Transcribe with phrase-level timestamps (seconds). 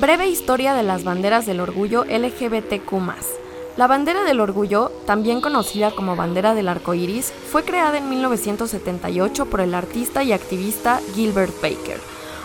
[0.00, 2.92] Breve historia de las banderas del orgullo LGBTQ.
[3.78, 9.46] La bandera del orgullo, también conocida como bandera del arco iris, fue creada en 1978
[9.46, 11.98] por el artista y activista Gilbert Baker.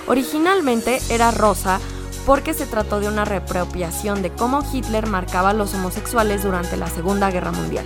[0.08, 1.82] Originalmente era rosa
[2.26, 6.88] porque se trató de una reapropiación de cómo Hitler marcaba a los homosexuales durante la
[6.88, 7.86] Segunda Guerra Mundial.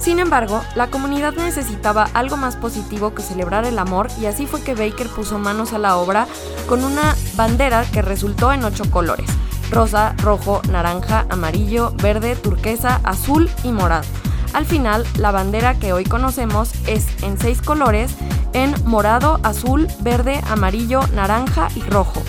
[0.00, 4.62] Sin embargo, la comunidad necesitaba algo más positivo que celebrar el amor y así fue
[4.62, 6.26] que Baker puso manos a la obra
[6.66, 9.28] con una bandera que resultó en ocho colores,
[9.70, 14.06] rosa, rojo, naranja, amarillo, verde, turquesa, azul y morado.
[14.54, 18.14] Al final, la bandera que hoy conocemos es en seis colores,
[18.54, 22.22] en morado, azul, verde, amarillo, naranja y rojo.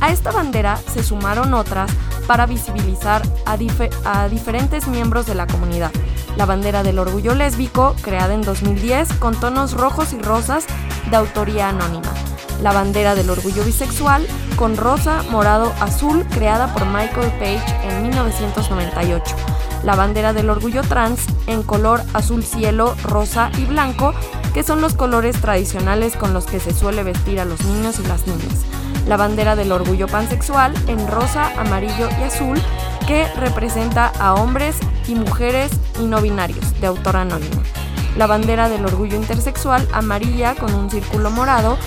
[0.00, 1.90] A esta bandera se sumaron otras
[2.28, 3.56] para visibilizar a,
[4.04, 5.90] a diferentes miembros de la comunidad
[6.36, 10.66] la bandera del orgullo lésbico, creada en 2010 con tonos rojos y rosas
[11.10, 12.12] de autoría anónima,
[12.62, 14.26] la bandera del orgullo bisexual
[14.56, 19.34] con rosa, morado, azul, creada por Michael Page en 1998,
[19.82, 24.14] la bandera del orgullo trans en color azul cielo, rosa y blanco,
[24.52, 28.06] que son los colores tradicionales con los que se suele vestir a los niños y
[28.06, 28.64] las niñas,
[29.06, 32.60] la bandera del orgullo pansexual en rosa, amarillo y azul,
[33.06, 34.76] que representa a hombres
[35.08, 37.62] y mujeres y no binarios, de autor anónimo.
[38.16, 41.78] La bandera del orgullo intersexual, amarilla con un círculo morado,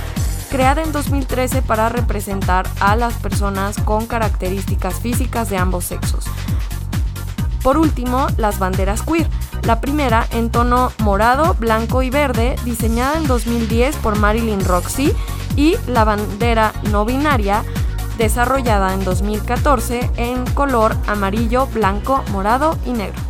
[0.50, 6.26] creada en 2013 para representar a las personas con características físicas de ambos sexos.
[7.64, 9.28] Por último, las banderas queer.
[9.64, 15.14] La primera en tono morado, blanco y verde, diseñada en 2010 por Marilyn Roxy,
[15.56, 17.64] y la bandera no binaria,
[18.20, 23.29] desarrollada en 2014 en color amarillo, blanco, morado y negro.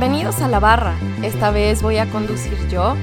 [0.00, 0.94] Bienvenidos a la barra.
[1.24, 2.94] Esta vez voy a conducir yo.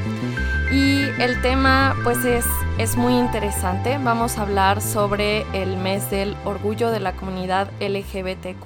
[0.72, 2.46] Y el tema pues es,
[2.78, 4.00] es muy interesante.
[4.02, 8.66] Vamos a hablar sobre el mes del orgullo de la comunidad LGBTQ.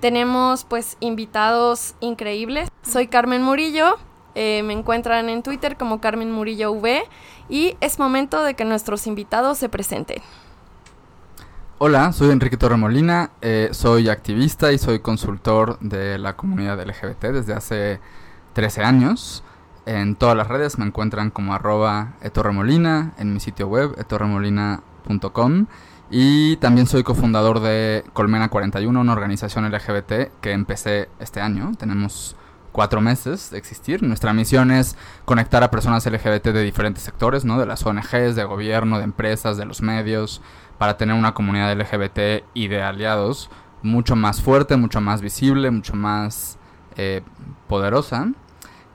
[0.00, 2.68] Tenemos pues invitados increíbles.
[2.82, 3.96] Soy Carmen Murillo.
[4.34, 7.04] Eh, me encuentran en Twitter como Carmen Murillo V.
[7.48, 10.20] Y es momento de que nuestros invitados se presenten.
[11.86, 17.52] Hola, soy Enrique Torremolina, eh, soy activista y soy consultor de la comunidad LGBT desde
[17.52, 18.00] hace
[18.54, 19.44] 13 años.
[19.84, 25.66] En todas las redes me encuentran como arroba etorremolina, en mi sitio web etorremolina.com
[26.10, 31.72] y también soy cofundador de Colmena 41, una organización LGBT que empecé este año.
[31.78, 32.34] Tenemos
[32.74, 34.02] cuatro meses de existir.
[34.02, 37.56] Nuestra misión es conectar a personas LGBT de diferentes sectores, ¿no?
[37.56, 40.42] De las ONGs, de gobierno, de empresas, de los medios,
[40.76, 43.48] para tener una comunidad LGBT y de aliados
[43.82, 46.58] mucho más fuerte, mucho más visible, mucho más
[46.96, 47.22] eh,
[47.68, 48.32] poderosa.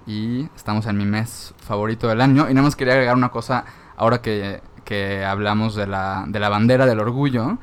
[0.05, 2.49] Y estamos en mi mes favorito del año.
[2.49, 3.63] Y nada más quería agregar una cosa
[3.95, 7.57] ahora que, que hablamos de la, de la bandera del orgullo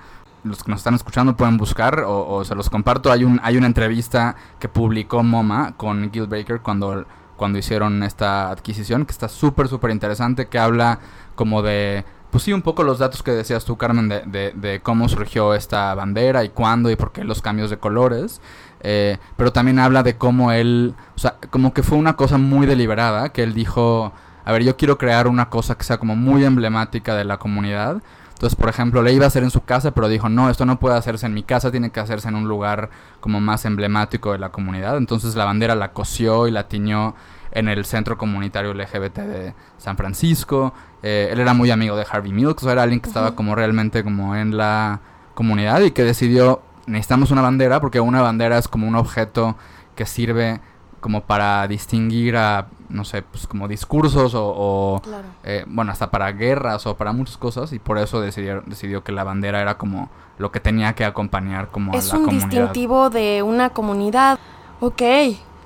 [0.47, 3.12] los que nos están escuchando pueden buscar o, se los comparto.
[3.12, 7.05] Hay un hay una entrevista que publicó MoMA con Gil Baker cuando,
[7.37, 10.99] cuando hicieron esta adquisición que está súper súper interesante que habla
[11.35, 15.09] como de pues sí, un poco los datos que decías tú, Carmen, de, de, cómo
[15.09, 18.43] surgió esta bandera y cuándo y por qué los cambios de colores.
[18.81, 22.67] Eh, pero también habla de cómo él, o sea, como que fue una cosa muy
[22.67, 24.12] deliberada, que él dijo,
[24.45, 28.03] a ver, yo quiero crear una cosa que sea como muy emblemática de la comunidad.
[28.37, 30.79] Entonces, por ejemplo, le iba a hacer en su casa, pero dijo, no, esto no
[30.79, 34.39] puede hacerse en mi casa, tiene que hacerse en un lugar como más emblemático de
[34.39, 34.99] la comunidad.
[34.99, 37.15] Entonces la bandera la cosió y la tiñó
[37.53, 40.75] en el centro comunitario LGBT de San Francisco.
[41.03, 44.05] Eh, él era muy amigo de Harvey Milk, o era alguien que estaba como realmente
[44.05, 45.00] como en la
[45.32, 49.56] comunidad y que decidió, necesitamos una bandera porque una bandera es como un objeto
[49.94, 50.61] que sirve
[51.00, 55.00] como para distinguir a, no sé, pues como discursos o,
[55.44, 59.12] eh, bueno, hasta para guerras o para muchas cosas y por eso decidió, decidió que
[59.12, 62.29] la bandera era como lo que tenía que acompañar como a la comunidad.
[62.29, 64.38] Es un distintivo de una comunidad.
[64.81, 65.03] Ok,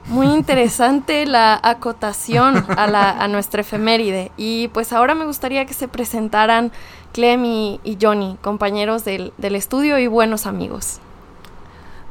[0.06, 4.30] muy interesante la acotación a, la, a nuestra efeméride.
[4.36, 6.72] Y pues ahora me gustaría que se presentaran
[7.12, 11.00] Clem y, Johnny, compañeros del, estudio y buenos amigos.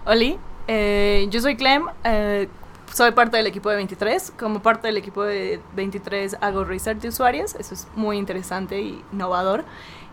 [0.05, 0.35] Hola,
[0.67, 2.49] eh, yo soy Clem, eh,
[2.93, 4.33] soy parte del equipo de 23.
[4.37, 9.03] Como parte del equipo de 23 hago research de usuarios, eso es muy interesante y
[9.11, 9.63] innovador.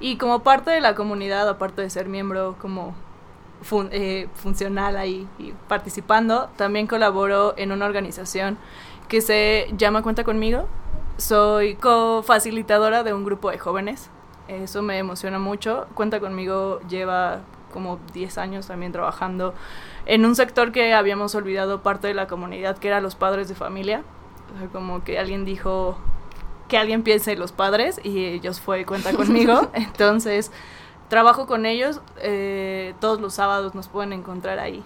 [0.01, 2.95] Y como parte de la comunidad, aparte de ser miembro como
[3.91, 8.59] eh, funcional ahí y participando, también colaboro en una organización
[9.09, 10.67] que se llama Cuenta conmigo.
[11.17, 14.11] Soy co-facilitadora de un grupo de jóvenes.
[14.49, 15.87] Eso me emociona mucho.
[15.95, 17.41] Cuenta conmigo lleva
[17.73, 19.55] como 10 años también trabajando
[20.07, 23.55] en un sector que habíamos olvidado parte de la comunidad, que era los padres de
[23.55, 24.03] familia.
[24.55, 25.99] O sea, como que alguien dijo
[26.69, 29.71] que alguien piense en los padres y ellos fue cuenta conmigo.
[29.75, 30.53] Entonces,
[31.09, 32.01] trabajo con ellos.
[32.19, 34.83] Eh, todos los sábados nos pueden encontrar ahí.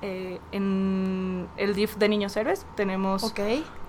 [0.00, 3.34] Eh, en el DIF de Niños Héroes tenemos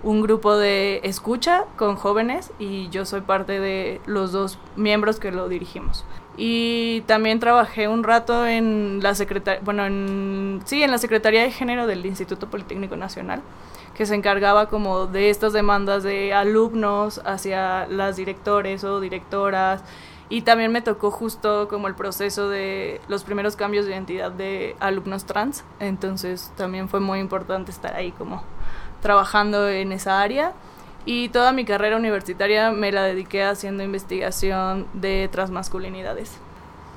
[0.02, 5.30] un grupo de escucha con jóvenes y yo soy parte de los dos miembros que
[5.30, 6.04] lo dirigimos.
[6.42, 11.50] Y también trabajé un rato en la secretaría, bueno, en, sí, en la Secretaría de
[11.50, 13.42] Género del Instituto Politécnico Nacional,
[13.94, 19.84] que se encargaba como de estas demandas de alumnos hacia las directores o directoras.
[20.30, 24.76] Y también me tocó justo como el proceso de los primeros cambios de identidad de
[24.80, 25.62] alumnos trans.
[25.78, 28.42] Entonces también fue muy importante estar ahí como
[29.02, 30.54] trabajando en esa área
[31.06, 36.38] y toda mi carrera universitaria me la dediqué haciendo investigación de transmasculinidades.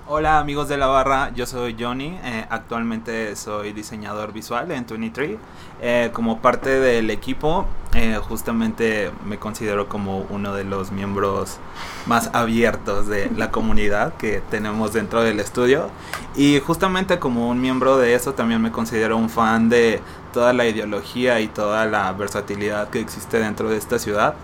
[0.06, 5.38] Hola amigos de la barra, yo soy Johnny, eh, actualmente soy diseñador visual en 23.
[5.82, 11.58] Eh, como parte del equipo, eh, justamente me considero como uno de los miembros
[12.06, 15.90] más abiertos de la comunidad que tenemos dentro del estudio.
[16.36, 20.02] Y justamente como un miembro de eso también me considero un fan de
[20.34, 24.36] toda la ideología y toda la versatilidad que existe dentro de esta ciudad.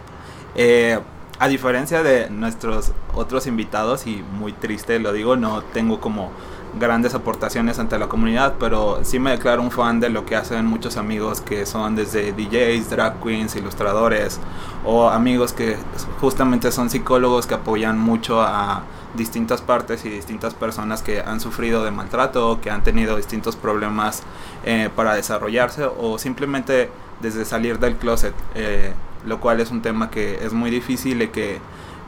[1.42, 6.32] A diferencia de nuestros otros invitados, y muy triste lo digo, no tengo como
[6.78, 10.66] grandes aportaciones ante la comunidad, pero sí me declaro un fan de lo que hacen
[10.66, 14.38] muchos amigos que son desde DJs, drag queens, ilustradores,
[14.84, 15.78] o amigos que
[16.20, 18.84] justamente son psicólogos que apoyan mucho a
[19.16, 24.24] distintas partes y distintas personas que han sufrido de maltrato, que han tenido distintos problemas
[24.66, 26.90] eh, para desarrollarse o simplemente
[27.22, 28.34] desde salir del closet.
[28.56, 28.94] Eh,
[29.26, 31.60] lo cual es un tema que es muy difícil y que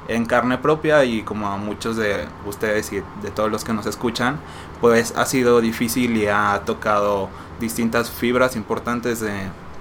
[0.07, 3.85] en carne propia y como a muchos de ustedes y de todos los que nos
[3.85, 4.39] escuchan,
[4.81, 7.29] pues ha sido difícil y ha tocado
[7.59, 9.31] distintas fibras importantes de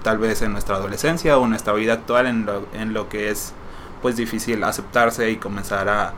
[0.02, 3.30] tal vez en nuestra adolescencia o en nuestra vida actual en lo, en lo que
[3.30, 3.52] es
[4.02, 6.12] pues difícil aceptarse y comenzar a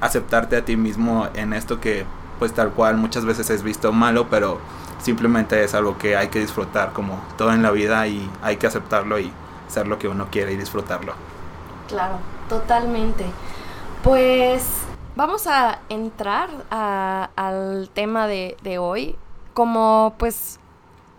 [0.00, 2.04] aceptarte a ti mismo en esto que
[2.38, 4.58] pues tal cual muchas veces es visto malo pero
[5.00, 8.66] simplemente es algo que hay que disfrutar como todo en la vida y hay que
[8.66, 9.32] aceptarlo y
[9.68, 11.14] ser lo que uno quiere y disfrutarlo.
[11.88, 12.18] Claro,
[12.48, 13.24] totalmente.
[14.02, 14.66] Pues
[15.16, 19.16] vamos a entrar al tema de, de hoy.
[19.54, 20.58] Como pues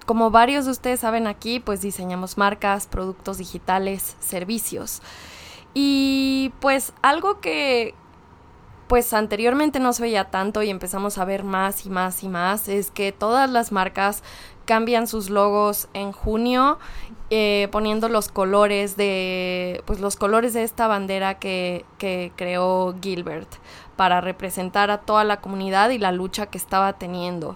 [0.05, 5.01] como varios de ustedes saben aquí, pues diseñamos marcas, productos digitales, servicios.
[5.73, 7.95] Y pues algo que
[8.87, 12.67] pues anteriormente no se veía tanto y empezamos a ver más y más y más
[12.67, 14.23] es que todas las marcas
[14.65, 16.77] cambian sus logos en junio
[17.29, 23.49] eh, poniendo los colores de pues los colores de esta bandera que, que creó Gilbert
[23.95, 27.55] para representar a toda la comunidad y la lucha que estaba teniendo.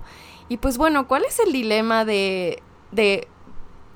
[0.49, 3.27] Y pues bueno, ¿cuál es el dilema de, de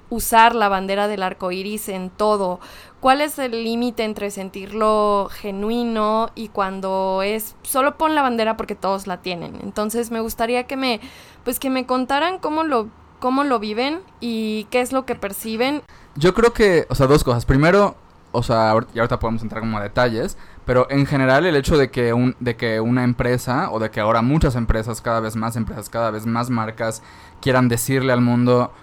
[0.09, 2.59] usar la bandera del arco iris en todo?
[2.99, 8.75] ¿Cuál es el límite entre sentirlo genuino y cuando es solo pon la bandera porque
[8.75, 9.57] todos la tienen?
[9.63, 10.99] Entonces me gustaría que me
[11.43, 12.89] pues que me contaran cómo lo
[13.21, 15.83] cómo lo viven y qué es lo que perciben.
[16.15, 17.45] Yo creo que, o sea, dos cosas.
[17.45, 17.95] Primero,
[18.33, 21.91] o sea, y ahorita podemos entrar como a detalles, pero en general el hecho de
[21.91, 25.55] que, un, de que una empresa, o de que ahora muchas empresas, cada vez más
[25.55, 27.01] empresas, cada vez más marcas,
[27.39, 28.73] quieran decirle al mundo,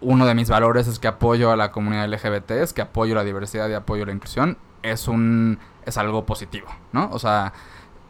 [0.00, 3.24] uno de mis valores es que apoyo a la comunidad LGBT, es que apoyo la
[3.24, 7.10] diversidad y apoyo la inclusión, es un, es algo positivo, ¿no?
[7.12, 7.52] O sea,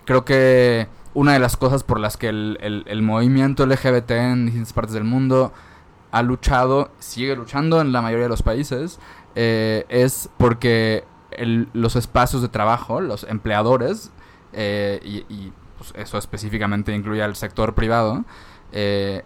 [0.05, 4.95] creo que una de las cosas por las que el, movimiento LGBT en distintas partes
[4.95, 5.53] del mundo
[6.11, 8.99] ha luchado, sigue luchando en la mayoría de los países,
[9.35, 11.05] eh, es porque
[11.73, 14.11] los espacios de trabajo, los empleadores,
[14.53, 18.25] eh, y, pues, eso específicamente incluye al sector privado,
[18.73, 19.25] eh,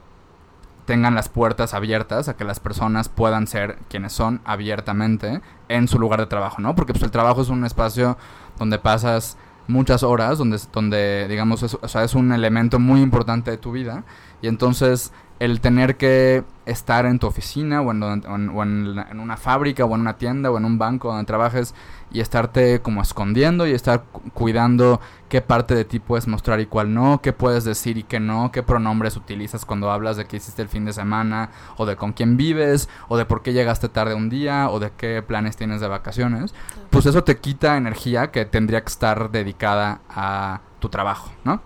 [0.86, 5.98] tengan las puertas abiertas a que las personas puedan ser quienes son abiertamente en su
[5.98, 6.74] lugar de trabajo, ¿no?
[6.76, 8.16] Porque pues, el trabajo es un espacio
[8.58, 9.36] donde pasas
[9.68, 13.72] muchas horas, donde, donde digamos, es, o sea, es un elemento muy importante de tu
[13.72, 14.04] vida.
[14.42, 19.84] Y entonces el tener que estar en tu oficina o, en, o en una fábrica
[19.84, 21.74] o en una tienda o en un banco donde trabajes
[22.12, 26.66] y estarte como escondiendo y estar cu- cuidando qué parte de ti puedes mostrar y
[26.66, 30.36] cuál no, qué puedes decir y qué no, qué pronombres utilizas cuando hablas de qué
[30.36, 33.88] hiciste el fin de semana o de con quién vives o de por qué llegaste
[33.88, 36.54] tarde un día o de qué planes tienes de vacaciones,
[36.90, 41.60] pues eso te quita energía que tendría que estar dedicada a tu trabajo, ¿no?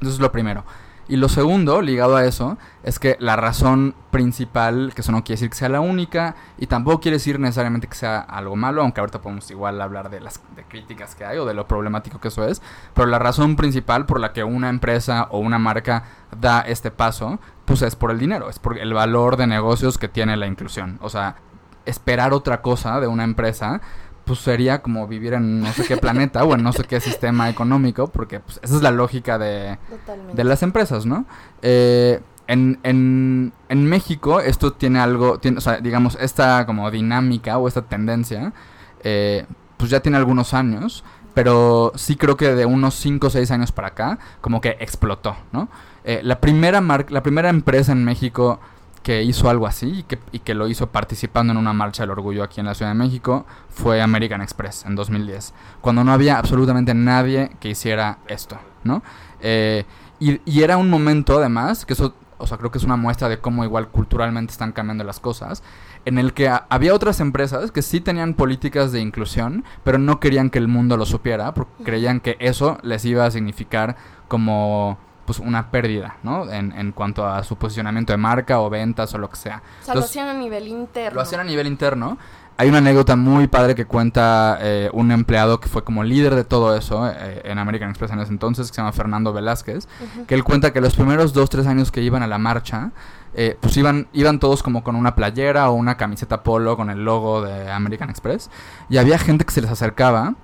[0.00, 0.64] Eso es lo primero.
[1.08, 5.36] Y lo segundo, ligado a eso, es que la razón principal, que eso no quiere
[5.36, 9.00] decir que sea la única, y tampoco quiere decir necesariamente que sea algo malo, aunque
[9.00, 12.28] ahorita podemos igual hablar de las de críticas que hay o de lo problemático que
[12.28, 12.60] eso es,
[12.92, 16.04] pero la razón principal por la que una empresa o una marca
[16.40, 20.08] da este paso, pues es por el dinero, es por el valor de negocios que
[20.08, 20.98] tiene la inclusión.
[21.02, 21.36] O sea,
[21.84, 23.80] esperar otra cosa de una empresa
[24.26, 27.48] pues sería como vivir en no sé qué planeta o en no sé qué sistema
[27.48, 29.78] económico, porque pues, esa es la lógica de,
[30.34, 31.24] de las empresas, ¿no?
[31.62, 37.56] Eh, en, en, en México esto tiene algo, tiene, o sea, digamos, esta como dinámica
[37.58, 38.52] o esta tendencia,
[39.02, 41.04] eh, pues ya tiene algunos años,
[41.34, 45.36] pero sí creo que de unos 5 o 6 años para acá, como que explotó,
[45.52, 45.68] ¿no?
[46.04, 48.58] Eh, la, primera mar- la primera empresa en México
[49.06, 52.10] que hizo algo así y que, y que lo hizo participando en una marcha del
[52.10, 56.38] orgullo aquí en la Ciudad de México fue American Express en 2010, cuando no había
[56.38, 59.04] absolutamente nadie que hiciera esto, ¿no?
[59.40, 59.84] Eh,
[60.18, 63.28] y, y era un momento además, que eso, o sea, creo que es una muestra
[63.28, 65.62] de cómo igual culturalmente están cambiando las cosas,
[66.04, 70.18] en el que a- había otras empresas que sí tenían políticas de inclusión, pero no
[70.18, 73.94] querían que el mundo lo supiera, porque creían que eso les iba a significar
[74.26, 76.50] como pues una pérdida, ¿no?
[76.50, 79.62] En, en cuanto a su posicionamiento de marca o ventas o lo que sea.
[79.82, 81.16] O sea, lo hacían a nivel interno.
[81.16, 82.16] Lo hacían a nivel interno.
[82.58, 86.44] Hay una anécdota muy padre que cuenta eh, un empleado que fue como líder de
[86.44, 89.86] todo eso eh, en American Express en ese entonces, que se llama Fernando Velázquez,
[90.26, 92.92] que él cuenta que los primeros dos, tres años que iban a la marcha,
[93.34, 97.04] eh, pues iban, iban todos como con una playera o una camiseta polo con el
[97.04, 98.48] logo de American Express,
[98.88, 100.36] y había gente que se les acercaba,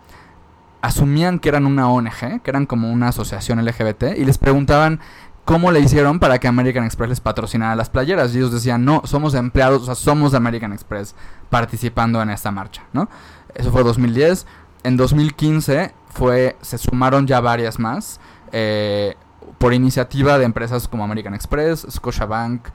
[0.83, 5.01] asumían que eran una ONG, que eran como una asociación LGBT, y les preguntaban
[5.45, 8.35] cómo le hicieron para que American Express les patrocinara las playeras.
[8.35, 11.15] Y ellos decían, no, somos empleados, o sea, somos de American Express
[11.51, 13.09] participando en esta marcha, ¿no?
[13.55, 14.47] Eso fue 2010.
[14.85, 18.21] En 2015 fue, se sumaron ya varias más,
[18.51, 19.15] eh,
[19.59, 22.69] por iniciativa de empresas como American Express, Scotiabank,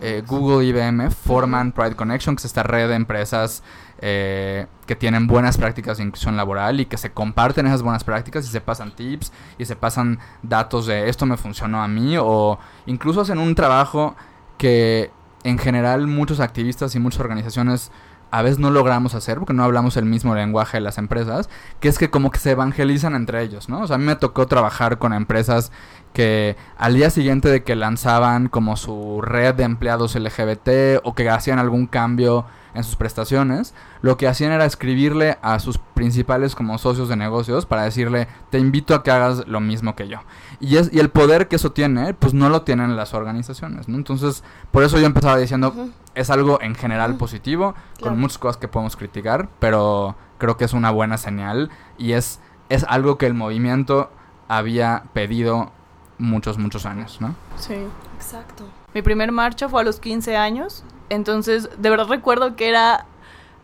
[0.00, 3.62] eh, Google, IBM, forman Pride Connection, que es esta red de empresas
[3.98, 8.44] eh, que tienen buenas prácticas de inclusión laboral y que se comparten esas buenas prácticas
[8.44, 12.58] y se pasan tips y se pasan datos de esto me funcionó a mí o
[12.86, 14.16] incluso hacen un trabajo
[14.58, 15.10] que
[15.44, 17.92] en general muchos activistas y muchas organizaciones
[18.34, 21.48] a veces no logramos hacer porque no hablamos el mismo lenguaje de las empresas,
[21.78, 23.82] que es que como que se evangelizan entre ellos, ¿no?
[23.82, 25.70] O sea, a mí me tocó trabajar con empresas
[26.12, 31.30] que al día siguiente de que lanzaban como su red de empleados LGBT o que
[31.30, 36.76] hacían algún cambio en sus prestaciones, lo que hacían era escribirle a sus principales como
[36.78, 40.18] socios de negocios para decirle, te invito a que hagas lo mismo que yo.
[40.60, 43.96] Y, es, y el poder que eso tiene, pues no lo tienen las organizaciones, ¿no?
[43.96, 45.72] Entonces, por eso yo empezaba diciendo,
[46.14, 48.12] es algo en general positivo, Claro.
[48.12, 52.40] con muchas cosas que podemos criticar, pero creo que es una buena señal y es,
[52.68, 54.10] es algo que el movimiento
[54.48, 55.70] había pedido
[56.18, 57.34] muchos, muchos años, ¿no?
[57.56, 57.74] Sí.
[58.16, 58.64] Exacto.
[58.94, 63.06] Mi primer marcha fue a los 15 años, entonces de verdad recuerdo que era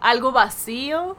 [0.00, 1.16] algo vacío.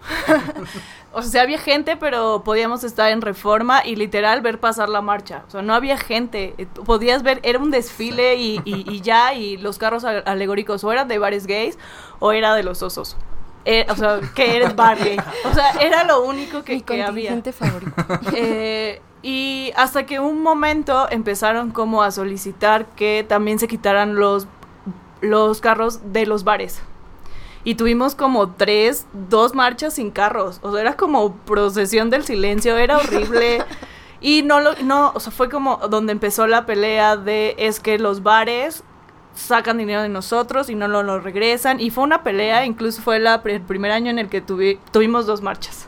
[1.13, 5.43] o sea, había gente, pero podíamos estar en reforma y literal ver pasar la marcha.
[5.47, 6.55] O sea, no había gente.
[6.57, 10.91] Eh, Podías ver, era un desfile y, y- y ya, y los carros alegóricos o
[10.91, 11.77] eran de bares gays
[12.19, 13.17] o era de los osos.
[13.65, 15.17] Eh, o sea, que eres bar gay.
[15.45, 17.39] O sea, era lo único que, Mi que había.
[17.53, 17.93] favorito.
[18.35, 24.47] Eh, y hasta que un momento empezaron como a solicitar que también se quitaran los,
[25.21, 26.81] los carros de los bares.
[27.63, 30.59] Y tuvimos como tres, dos marchas sin carros.
[30.63, 33.63] O sea, era como procesión del silencio, era horrible.
[34.23, 37.97] Y no lo, no, o sea, fue como donde empezó la pelea de es que
[37.97, 38.83] los bares
[39.33, 41.79] sacan dinero de nosotros y no lo, lo regresan.
[41.79, 45.25] Y fue una pelea, incluso fue la, el primer año en el que tuvi- tuvimos
[45.25, 45.87] dos marchas.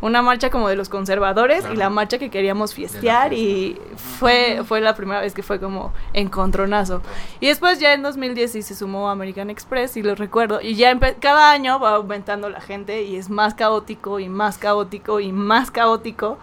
[0.00, 4.80] Una marcha como de los conservadores y la marcha que queríamos fiestear y fue, fue
[4.80, 7.02] la primera vez que fue como encontronazo.
[7.40, 10.60] Y después ya en 2010 sí se sumó American Express y lo recuerdo.
[10.60, 15.18] Y ya cada año va aumentando la gente y es más caótico y más caótico
[15.18, 16.38] y más caótico.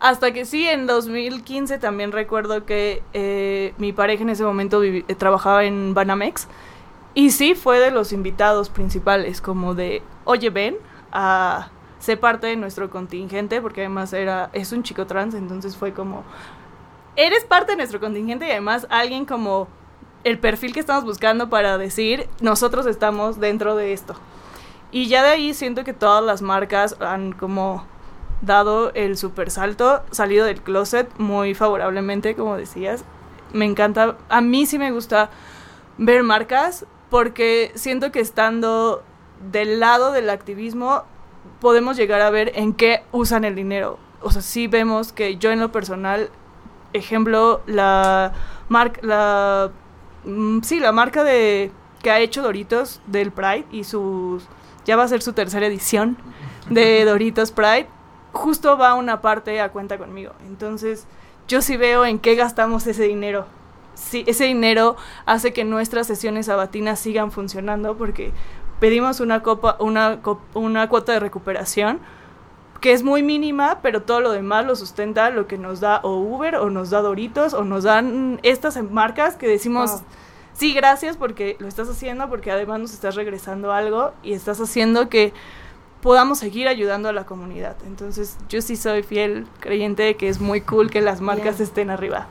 [0.00, 5.02] Hasta que sí, en 2015 también recuerdo que eh, mi pareja en ese momento eh,
[5.16, 6.46] trabajaba en Banamex.
[7.14, 10.76] Y sí, fue de los invitados principales, como de, oye, ven
[11.10, 15.92] a ser parte de nuestro contingente, porque además era, es un chico trans, entonces fue
[15.92, 16.24] como,
[17.16, 19.68] eres parte de nuestro contingente y además alguien como
[20.24, 24.14] el perfil que estamos buscando para decir, nosotros estamos dentro de esto.
[24.90, 27.84] Y ya de ahí siento que todas las marcas han como
[28.40, 33.04] dado el super salto, salido del closet muy favorablemente, como decías.
[33.52, 35.30] Me encanta, a mí sí me gusta
[35.98, 39.02] ver marcas porque siento que estando
[39.50, 41.04] del lado del activismo
[41.60, 43.98] podemos llegar a ver en qué usan el dinero.
[44.20, 46.30] O sea, sí vemos que yo en lo personal,
[46.92, 48.32] ejemplo, la
[48.68, 49.70] marca, la,
[50.24, 51.70] mm, sí, la marca de
[52.02, 54.44] que ha hecho Doritos del Pride y sus,
[54.84, 56.16] ya va a ser su tercera edición
[56.70, 57.88] de Doritos Pride,
[58.32, 60.32] justo va una parte a cuenta conmigo.
[60.46, 61.06] Entonces,
[61.48, 63.46] yo sí veo en qué gastamos ese dinero.
[63.94, 68.32] Sí, ese dinero hace que nuestras sesiones sabatinas sigan funcionando porque
[68.80, 70.20] pedimos una, copa, una,
[70.54, 72.00] una cuota de recuperación
[72.80, 76.16] que es muy mínima, pero todo lo demás lo sustenta lo que nos da o
[76.16, 80.02] Uber o nos da Doritos o nos dan estas marcas que decimos,
[80.52, 85.08] sí, gracias porque lo estás haciendo, porque además nos estás regresando algo y estás haciendo
[85.08, 85.32] que
[86.00, 87.76] podamos seguir ayudando a la comunidad.
[87.84, 91.90] Entonces yo sí soy fiel creyente de que es muy cool que las marcas estén
[91.90, 92.28] arriba.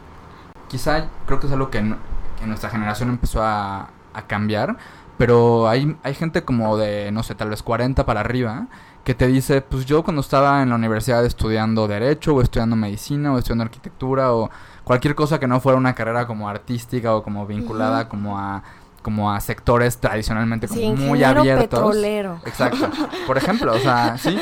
[0.70, 1.98] Quizá creo que es algo que en,
[2.46, 4.78] nuestra generación empezó a, a cambiar
[5.18, 8.68] pero hay, hay gente como de, no sé, tal vez 40 para arriba,
[9.04, 13.34] que te dice, pues yo cuando estaba en la universidad estudiando derecho o estudiando medicina
[13.34, 14.50] o estudiando arquitectura o
[14.84, 18.64] cualquier cosa que no fuera una carrera como artística o como vinculada como a
[19.02, 21.80] como a sectores tradicionalmente como muy abiertos.
[21.80, 22.42] Petrolero.
[22.46, 22.90] Exacto.
[23.26, 24.38] Por ejemplo, o sea, sí.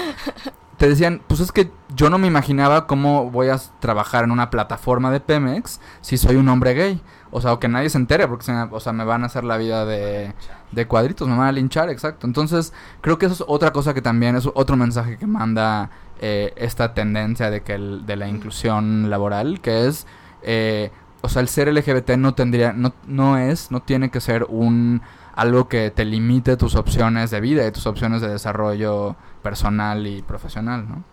[0.77, 4.50] Te decían, pues es que yo no me imaginaba cómo voy a trabajar en una
[4.50, 7.01] plataforma de Pemex si soy un hombre gay.
[7.36, 9.58] O sea, o que nadie se entere porque o sea, me van a hacer la
[9.58, 10.34] vida de,
[10.72, 12.25] de cuadritos, me van a linchar, exacto.
[12.27, 15.89] Entonces, creo que eso es otra cosa que también es otro mensaje que manda
[16.22, 20.08] eh, esta tendencia de que de la inclusión laboral, que es,
[20.44, 24.46] eh, o sea, el ser LGBT no tendría, no, no es, no tiene que ser
[24.48, 25.01] un
[25.36, 30.22] algo que te limite tus opciones de vida y tus opciones de desarrollo personal y
[30.22, 31.04] profesional, ¿no?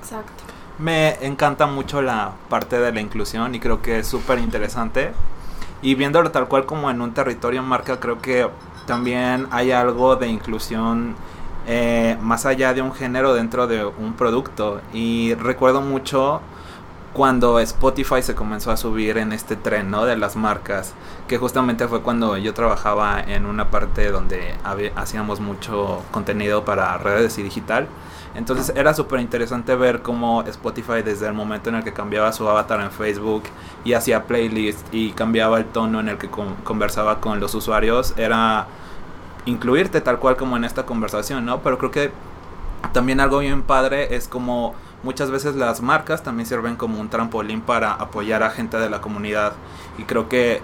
[0.00, 0.32] Exacto.
[0.78, 5.12] Me encanta mucho la parte de la inclusión y creo que es súper interesante.
[5.84, 8.48] Y viéndolo tal cual como en un territorio marca, creo que
[8.86, 11.14] también hay algo de inclusión
[11.66, 14.80] eh, más allá de un género dentro de un producto.
[14.94, 16.40] Y recuerdo mucho
[17.12, 20.06] cuando Spotify se comenzó a subir en este tren, ¿no?
[20.06, 20.94] De las marcas,
[21.28, 24.54] que justamente fue cuando yo trabajaba en una parte donde
[24.96, 27.88] hacíamos mucho contenido para redes y digital.
[28.34, 32.48] Entonces era súper interesante ver cómo Spotify desde el momento en el que cambiaba su
[32.48, 33.44] avatar en Facebook
[33.84, 38.66] y hacía playlist y cambiaba el tono en el que conversaba con los usuarios, era
[39.46, 41.60] incluirte tal cual como en esta conversación, ¿no?
[41.60, 42.10] Pero creo que
[42.92, 47.60] también algo bien padre es como muchas veces las marcas también sirven como un trampolín
[47.60, 49.52] para apoyar a gente de la comunidad
[49.98, 50.60] y creo que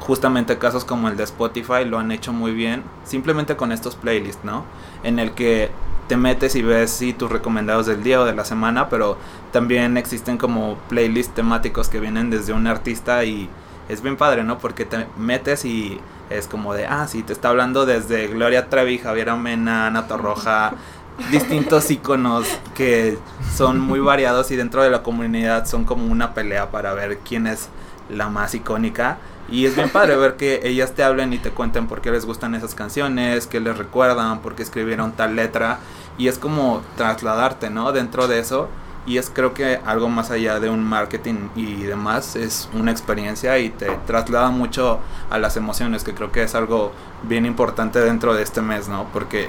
[0.00, 4.44] justamente casos como el de Spotify lo han hecho muy bien simplemente con estos playlists,
[4.44, 4.64] ¿no?
[5.02, 5.70] En el que
[6.08, 9.16] te metes y ves sí, tus recomendados del día o de la semana, pero
[9.52, 13.48] también existen como playlists temáticos que vienen desde un artista y
[13.88, 14.58] es bien padre, ¿no?
[14.58, 18.98] Porque te metes y es como de, ah, sí, te está hablando desde Gloria Trevi,
[18.98, 20.74] Javier Amena, Ana Torroja,
[21.30, 23.18] distintos iconos que
[23.54, 27.46] son muy variados y dentro de la comunidad son como una pelea para ver quién
[27.46, 27.68] es
[28.08, 29.18] la más icónica.
[29.50, 32.26] Y es bien padre ver que ellas te hablen y te cuenten por qué les
[32.26, 35.78] gustan esas canciones, qué les recuerdan, por qué escribieron tal letra.
[36.18, 37.92] Y es como trasladarte, ¿no?
[37.92, 38.68] Dentro de eso.
[39.06, 43.58] Y es creo que algo más allá de un marketing y demás, es una experiencia
[43.58, 44.98] y te traslada mucho
[45.30, 49.06] a las emociones, que creo que es algo bien importante dentro de este mes, ¿no?
[49.14, 49.48] Porque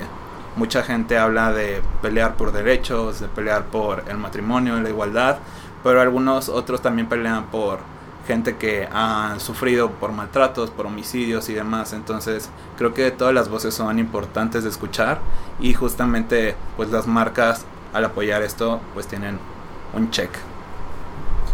[0.55, 5.39] mucha gente habla de pelear por derechos, de pelear por el matrimonio, la igualdad,
[5.83, 7.79] pero algunos otros también pelean por
[8.29, 11.93] gente que ha sufrido por maltratos, por homicidios y demás.
[11.93, 15.17] Entonces creo que todas las voces son importantes de escuchar
[15.59, 19.39] y justamente pues las marcas al apoyar esto pues tienen
[19.95, 20.29] un check.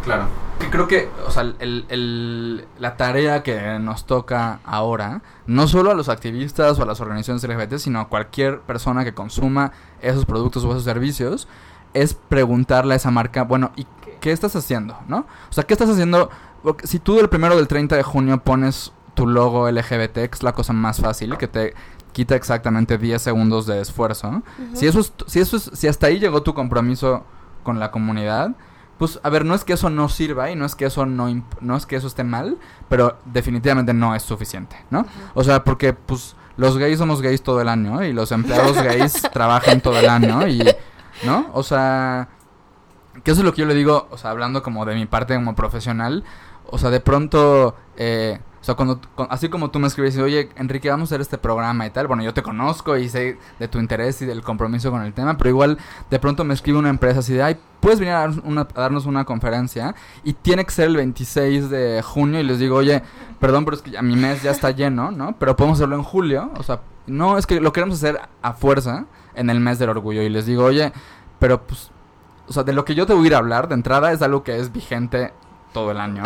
[0.03, 0.27] Claro.
[0.69, 6.09] Creo que, o sea, el, la tarea que nos toca ahora, no solo a los
[6.09, 10.71] activistas o a las organizaciones LGBT, sino a cualquier persona que consuma esos productos o
[10.71, 11.47] esos servicios,
[11.93, 13.88] es preguntarle a esa marca, bueno, ¿y
[14.19, 14.97] qué estás haciendo?
[15.07, 15.27] ¿No?
[15.49, 16.31] O sea, ¿qué estás haciendo
[16.84, 20.54] si tú del primero del 30 de junio pones tu logo LGBT, que es la
[20.54, 21.73] cosa más fácil, que te
[22.12, 24.43] quita exactamente 10 segundos de esfuerzo.
[24.73, 27.25] Si eso si eso si hasta ahí llegó tu compromiso
[27.63, 28.56] con la comunidad,
[28.97, 31.28] pues a ver, no es que eso no sirva y no es que eso no
[31.60, 35.06] no es que eso esté mal, pero definitivamente no es suficiente, ¿no?
[35.34, 39.21] O sea, porque pues los gays somos gays todo el año y los empleados gays
[39.34, 40.63] trabajan todo el año y
[41.25, 41.47] ¿no?
[41.54, 42.30] O sea,
[43.23, 45.36] que eso es lo que yo le digo, o sea, hablando como de mi parte
[45.36, 46.23] como profesional,
[46.69, 48.99] o sea, de pronto, eh, O sea, cuando,
[49.30, 52.23] así como tú me escribes oye, Enrique, vamos a hacer este programa y tal, bueno,
[52.23, 55.51] yo te conozco y sé de tu interés y del compromiso con el tema, pero
[55.51, 55.78] igual
[56.10, 58.28] de pronto me escribe una empresa así de, ay, puedes venir a,
[58.73, 63.04] darnos una conferencia y tiene que ser el 26 de junio y les digo, oye,
[63.39, 65.36] perdón, pero es que a mi mes ya está lleno, ¿no?
[65.38, 69.06] Pero podemos hacerlo en julio, o sea, no, es que lo queremos hacer a fuerza
[69.36, 70.91] en el mes del orgullo y les digo, oye,
[71.38, 71.91] pero pues,
[72.47, 74.23] o sea, de lo que yo te voy a ir a hablar de entrada es
[74.23, 75.34] algo que es vigente
[75.75, 76.23] todo el año.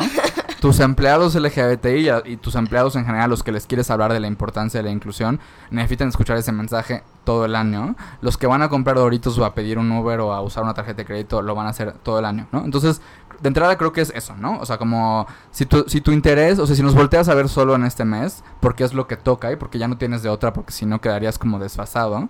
[0.62, 4.27] tus empleados LGBTI y, tus empleados en general, los que les quieres hablar de la
[4.27, 5.39] importancia de la inclusión,
[5.71, 7.95] necesitan escuchar ese mensaje todo el año.
[8.21, 10.75] Los que van a comprar Doritos o a pedir un Uber o a usar una
[10.75, 12.63] tarjeta de crédito lo van a hacer todo el año, ¿no?
[12.63, 13.01] Entonces,
[13.41, 14.59] de entrada creo que es eso, ¿no?
[14.59, 17.49] O sea, como si tu, si tu interés, o sea, si nos volteas a ver
[17.49, 20.29] solo en este mes, porque es lo que toca y porque ya no tienes de
[20.29, 22.29] otra, porque si no quedarías como desfasado,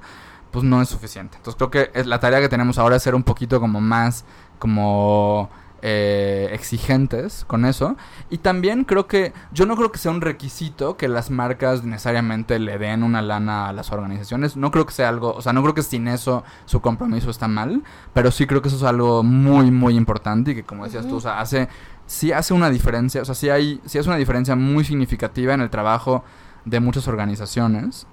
[0.51, 1.35] pues no es suficiente.
[1.35, 4.23] Entonces creo que es, la tarea que tenemos ahora es ser un poquito como más,
[4.57, 5.49] como
[5.81, 7.95] eh, exigentes con eso.
[8.29, 12.59] Y también creo que, yo no creo que sea un requisito que las marcas necesariamente
[12.59, 14.57] le den una lana a las organizaciones.
[14.57, 17.47] No creo que sea algo, o sea, no creo que sin eso su compromiso está
[17.47, 21.07] mal, pero sí creo que eso es algo muy, muy importante y que como decías
[21.07, 21.69] tú, o sea, hace,
[22.05, 25.61] sí hace una diferencia, o sea, sí hay, sí hace una diferencia muy significativa en
[25.61, 26.23] el trabajo
[26.65, 28.07] de muchas organizaciones.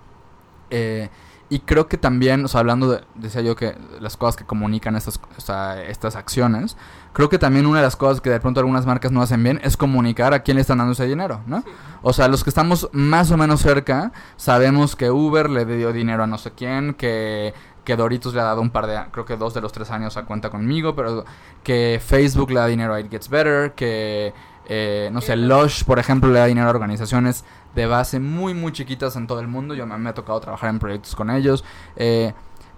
[0.70, 1.08] Eh,
[1.48, 4.96] y creo que también, o sea, hablando de, decía yo que las cosas que comunican
[4.96, 6.76] estas, o sea, estas acciones,
[7.12, 9.60] creo que también una de las cosas que de pronto algunas marcas no hacen bien
[9.62, 11.62] es comunicar a quién le están dando ese dinero, ¿no?
[12.02, 16.24] O sea, los que estamos más o menos cerca, sabemos que Uber le dio dinero
[16.24, 17.54] a no sé quién, que,
[17.84, 20.16] que Doritos le ha dado un par de, creo que dos de los tres años
[20.16, 21.24] a cuenta conmigo, pero
[21.62, 24.34] que Facebook le da dinero a It Gets Better, que...
[24.68, 27.44] Eh, no sé, Lush, por ejemplo, le da dinero a organizaciones
[27.76, 29.74] de base muy, muy chiquitas en todo el mundo.
[29.74, 31.62] Yo me, me ha tocado trabajar en proyectos con ellos.
[31.94, 32.32] Eh,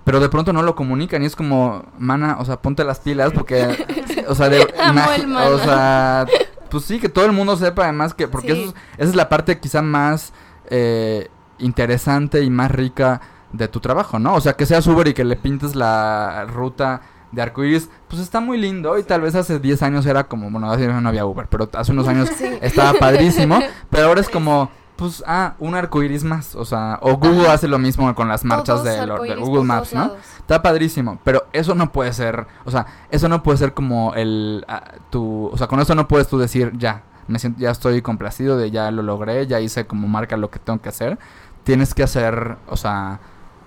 [0.05, 3.31] pero de pronto no lo comunican y es como, mana, o sea, ponte las pilas
[3.33, 3.87] porque,
[4.27, 4.63] o sea, de,
[5.53, 6.27] o sea,
[6.71, 9.83] pues sí, que todo el mundo sepa además que, porque esa es la parte quizá
[9.83, 10.33] más
[10.71, 13.21] eh, interesante y más rica
[13.53, 14.35] de tu trabajo, ¿no?
[14.35, 18.41] O sea, que seas Uber y que le pintes la ruta de arcoíris, pues está
[18.41, 21.47] muy lindo y tal vez hace 10 años era como, bueno, hace no había Uber,
[21.51, 22.31] pero hace unos años
[22.63, 26.57] estaba padrísimo, pero ahora es como pues, ah, un arco iris más.
[26.57, 29.07] O sea, o Google hace lo mismo con las marchas de,
[29.37, 30.13] Google Maps, ¿no?
[30.41, 31.21] Está padrísimo.
[31.23, 35.51] Pero eso no puede ser, o sea, eso no puede ser como el, ah, tu,
[35.53, 38.73] o sea, con eso no puedes tú decir, ya, me siento, ya estoy complacido de
[38.73, 41.17] ya lo logré, ya hice como marca lo que tengo que hacer.
[41.63, 43.21] Tienes que hacer, o sea,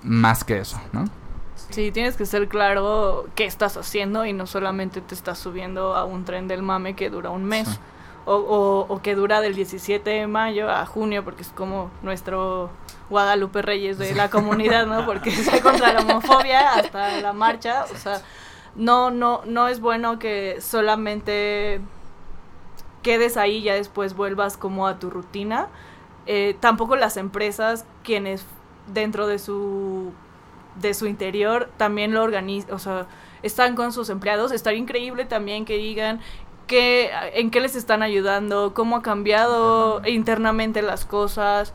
[0.04, 1.06] más que eso, ¿no?
[1.70, 6.04] Sí, tienes que ser claro qué estás haciendo y no solamente te estás subiendo a
[6.04, 7.80] un tren del mame que dura un mes
[8.26, 12.70] o, o, que dura del 17 de mayo a junio, porque es como nuestro
[13.10, 15.06] Guadalupe Reyes de la comunidad, ¿no?
[15.06, 18.22] Porque es contra la homofobia hasta la marcha, o sea,
[18.76, 21.82] no, no, no es bueno que solamente
[23.02, 25.68] quedes ahí y ya después vuelvas como a tu rutina.
[26.28, 28.46] Eh, tampoco las empresas, quienes
[28.88, 30.12] dentro de su
[30.76, 33.08] de su interior también lo organizan, o sea,
[33.44, 34.52] están con sus empleados.
[34.52, 36.22] Estaría increíble también que digan
[36.68, 41.74] en qué les están ayudando, cómo ha cambiado internamente las cosas,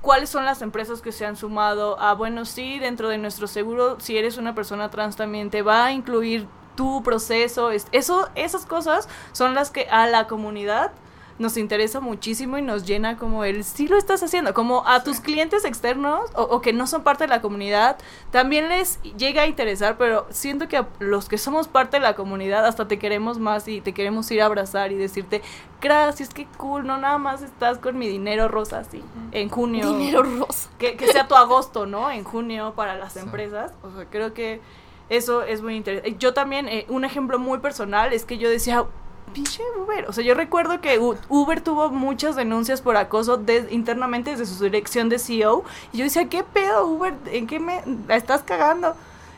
[0.00, 1.98] cuáles son las empresas que se han sumado.
[2.00, 5.86] A, bueno, sí, dentro de nuestro seguro, si eres una persona trans también te va
[5.86, 10.92] a incluir tu proceso, eso, esas cosas son las que a la comunidad
[11.40, 15.20] nos interesa muchísimo y nos llena como el sí lo estás haciendo, como a tus
[15.20, 17.96] clientes externos o, que no son parte de la comunidad,
[18.30, 22.14] también les llega a interesar, pero siento que a los que somos parte de la
[22.14, 25.40] comunidad hasta te queremos más y te queremos ir a abrazar y decirte,
[25.80, 29.94] gracias, qué cool, no nada más estás con mi dinero rosa así, en junio.
[29.94, 30.68] Dinero rosa.
[30.78, 32.10] Que, sea tu agosto, ¿no?
[32.10, 33.72] En junio para las empresas.
[33.82, 34.60] O sea, creo que
[35.08, 36.16] eso es muy interesante.
[36.18, 38.84] Yo también, eh, un ejemplo muy personal es que yo decía,
[39.32, 40.06] pinche Uber.
[40.08, 45.08] O sea, yo recuerdo que Uber tuvo muchas denuncias por acoso internamente desde su dirección
[45.08, 45.64] de CEO.
[45.92, 47.14] Y yo decía, ¿qué pedo, Uber?
[47.26, 48.94] ¿En qué me la estás cagando?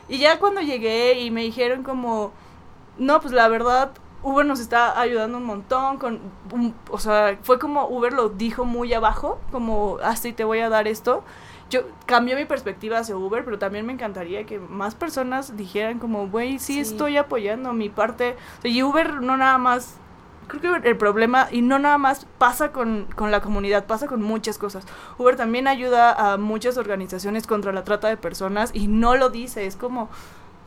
[0.08, 2.32] Y ya cuando llegué y me dijeron como,
[2.98, 6.20] no, pues la verdad, Uber nos está ayudando un montón con,
[6.90, 10.68] o sea, fue como Uber lo dijo muy abajo, como, así ah, te voy a
[10.68, 11.24] dar esto
[11.72, 16.28] yo cambió mi perspectiva hacia Uber, pero también me encantaría que más personas dijeran como,
[16.28, 18.36] güey, sí, estoy apoyando mi parte.
[18.62, 19.96] y Uber no nada más,
[20.48, 24.22] creo que el problema, y no nada más pasa con, con la comunidad, pasa con
[24.22, 24.84] muchas cosas.
[25.16, 29.64] Uber también ayuda a muchas organizaciones contra la trata de personas y no lo dice,
[29.64, 30.10] es como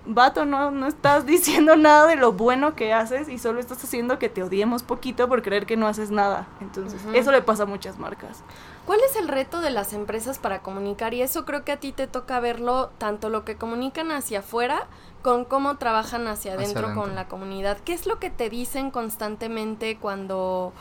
[0.08, 4.18] vato, no, no estás diciendo nada de lo bueno que haces y solo estás haciendo
[4.18, 6.48] que te odiemos poquito por creer que no haces nada.
[6.62, 8.44] Entonces, eso le pasa a muchas marcas.
[8.86, 11.14] ¿Cuál es el reto de las empresas para comunicar?
[11.14, 14.88] Y eso creo que a ti te toca verlo, tanto lo que comunican hacia afuera
[15.24, 17.80] con cómo trabajan hacia adentro, con la comunidad.
[17.80, 20.72] ¿Qué es lo que te dicen constantemente cuando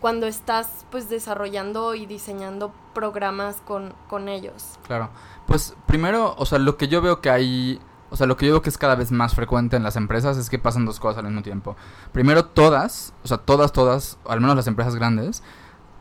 [0.00, 4.78] cuando estás pues desarrollando y diseñando programas con, con ellos.
[4.86, 5.10] Claro.
[5.46, 8.52] Pues primero, o sea, lo que yo veo que hay, o sea, lo que yo
[8.52, 11.18] veo que es cada vez más frecuente en las empresas es que pasan dos cosas
[11.18, 11.76] al mismo tiempo.
[12.12, 15.42] Primero, todas, o sea, todas, todas, al menos las empresas grandes,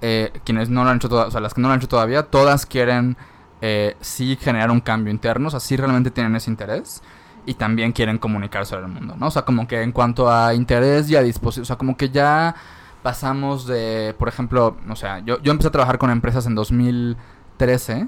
[0.02, 1.90] eh, quienes no lo han hecho todas, o sea, las que no lo han hecho
[1.90, 3.18] todavía, todas quieren
[3.62, 7.02] eh, sí generar un cambio interno, o sea, sí realmente tienen ese interés
[7.46, 9.28] y también quieren comunicar sobre el mundo, ¿no?
[9.28, 12.10] O sea, como que en cuanto a interés y a disposición, o sea, como que
[12.10, 12.56] ya
[13.02, 18.08] pasamos de, por ejemplo, o sea, yo, yo empecé a trabajar con empresas en 2013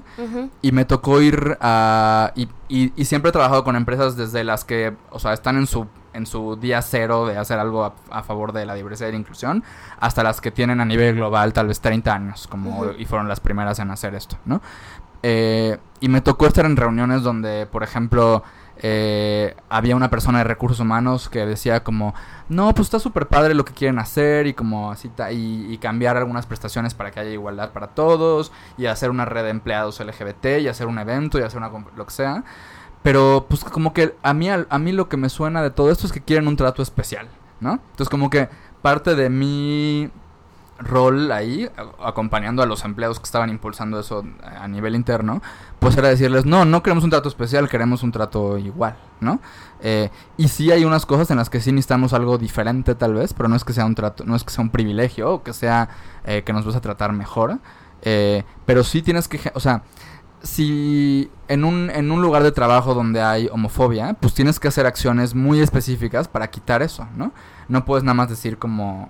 [0.62, 2.32] y me tocó ir a...
[2.34, 5.86] Y, y, siempre he trabajado con empresas desde las que, o sea, están en su,
[6.12, 9.64] en su día cero de hacer algo a, favor de la diversidad y la inclusión,
[10.00, 13.40] hasta las que tienen a nivel global tal vez 30 años, como y fueron las
[13.40, 14.60] primeras en hacer esto, ¿no?
[15.22, 18.42] Eh, y me tocó estar en reuniones donde, por ejemplo,
[18.84, 22.14] eh, había una persona de recursos humanos que decía como,
[22.48, 26.16] no, pues está súper padre lo que quieren hacer y como así, y, y, cambiar
[26.16, 30.60] algunas prestaciones para que haya igualdad para todos y hacer una red de empleados LGBT
[30.60, 32.42] y hacer un evento y hacer una, lo que sea.
[33.02, 36.06] Pero pues como que a mí, a, mí lo que me suena de todo esto
[36.06, 37.28] es que quieren un trato especial,
[37.60, 37.72] ¿no?
[37.72, 38.48] Entonces como que
[38.80, 40.10] parte de mi
[40.78, 41.68] rol ahí,
[42.02, 45.42] acompañando a los empleados que estaban impulsando eso a nivel interno,
[45.78, 49.40] pues era decirles, no, no queremos un trato especial, queremos un trato igual, ¿no?
[49.80, 53.34] Eh, y sí hay unas cosas en las que sí necesitamos algo diferente tal vez,
[53.34, 55.52] pero no es que sea un trato, no es que sea un privilegio o que
[55.52, 55.88] sea
[56.24, 57.58] eh, que nos vas a tratar mejor,
[58.02, 59.82] eh, pero sí tienes que, o sea,
[60.42, 64.86] si en un, en un lugar de trabajo donde hay homofobia, pues tienes que hacer
[64.86, 67.32] acciones muy específicas para quitar eso, ¿no?
[67.68, 69.08] No puedes nada más decir como,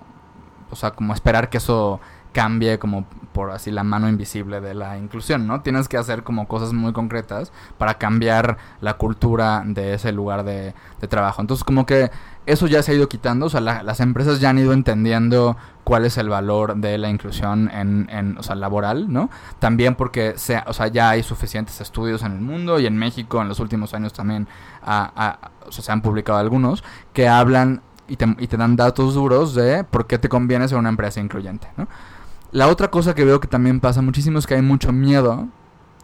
[0.69, 1.99] o sea, como esperar que eso
[2.33, 5.61] cambie como por así la mano invisible de la inclusión, ¿no?
[5.61, 10.73] Tienes que hacer como cosas muy concretas para cambiar la cultura de ese lugar de,
[11.09, 11.41] trabajo.
[11.41, 12.11] Entonces como que
[12.45, 16.05] eso ya se ha ido quitando, o sea, las empresas ya han ido entendiendo cuál
[16.05, 19.29] es el valor de la inclusión en, en o sea, laboral, ¿no?
[19.59, 23.41] También porque sea, o sea, ya hay suficientes estudios en el mundo y en México
[23.41, 24.47] en los últimos años también
[25.69, 30.07] se han publicado algunos que hablan y te, y te dan datos duros de por
[30.07, 31.87] qué te conviene ser una empresa incluyente, ¿no?
[32.53, 35.47] La otra cosa que veo que también pasa muchísimo es que hay mucho miedo,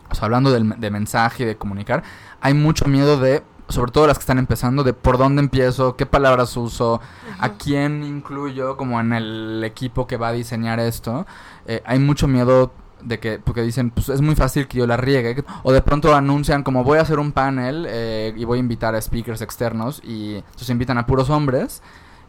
[0.09, 2.01] o sea, hablando de mensaje y de comunicar,
[2.41, 6.07] hay mucho miedo de, sobre todo las que están empezando, de por dónde empiezo, qué
[6.07, 7.01] palabras uso,
[7.38, 11.27] a quién incluyo como en el equipo que va a diseñar esto.
[11.67, 12.71] Eh, hay mucho miedo
[13.03, 16.13] de que porque dicen pues es muy fácil que yo la riegue o de pronto
[16.13, 20.01] anuncian como voy a hacer un panel eh, y voy a invitar a speakers externos
[20.03, 21.81] y entonces invitan a puros hombres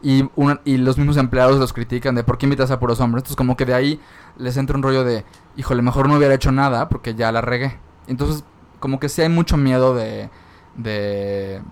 [0.02, 0.28] y,
[0.64, 3.56] y los mismos empleados los critican de por qué invitas a puros hombres entonces como
[3.56, 4.00] que de ahí
[4.36, 5.24] les entra un rollo de
[5.56, 8.44] híjole mejor no hubiera hecho nada porque ya la regué entonces
[8.78, 10.30] como que sí hay mucho miedo de
[10.76, 11.62] de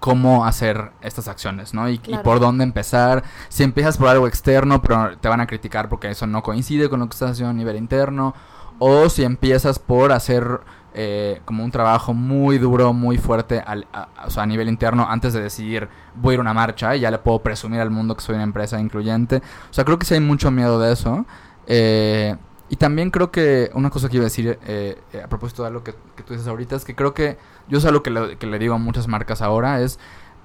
[0.00, 1.88] cómo hacer estas acciones, ¿no?
[1.88, 3.24] Y, por dónde empezar.
[3.48, 7.00] Si empiezas por algo externo, pero te van a criticar porque eso no coincide con
[7.00, 8.34] lo que estás haciendo a nivel interno.
[8.78, 10.60] O si empiezas por hacer
[10.94, 15.06] eh, como un trabajo muy duro, muy fuerte al, a, o sea, a nivel interno
[15.08, 17.90] antes de decidir voy a ir a una marcha y ya le puedo presumir al
[17.90, 19.36] mundo que soy una empresa incluyente.
[19.70, 21.26] O sea, creo que sí hay mucho miedo de eso.
[21.66, 22.34] Eh,
[22.70, 25.68] y también creo que una cosa que iba a decir eh, eh, a propósito de
[25.68, 28.46] algo que, tú dices ahorita es que creo que yo es algo que le, que
[28.46, 29.98] le digo a muchas marcas ahora es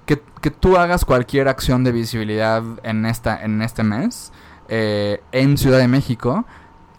[0.06, 4.32] que, que, tú hagas cualquier acción de visibilidad en, esta, en este mes
[4.70, 6.46] eh, en Ciudad de México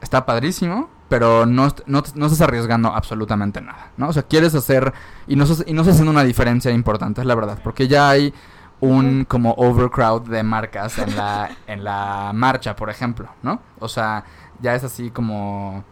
[0.03, 4.09] está padrísimo, pero no, no, no, estás arriesgando absolutamente nada, ¿no?
[4.09, 4.93] O sea, quieres hacer
[5.29, 8.35] y no, y no estás haciendo una diferencia importante, es la verdad, porque ya hay
[8.81, 13.61] un como overcrowd de marcas en la, en la marcha, por ejemplo, ¿no?
[13.79, 14.25] O sea,
[14.61, 15.85] ya es así como...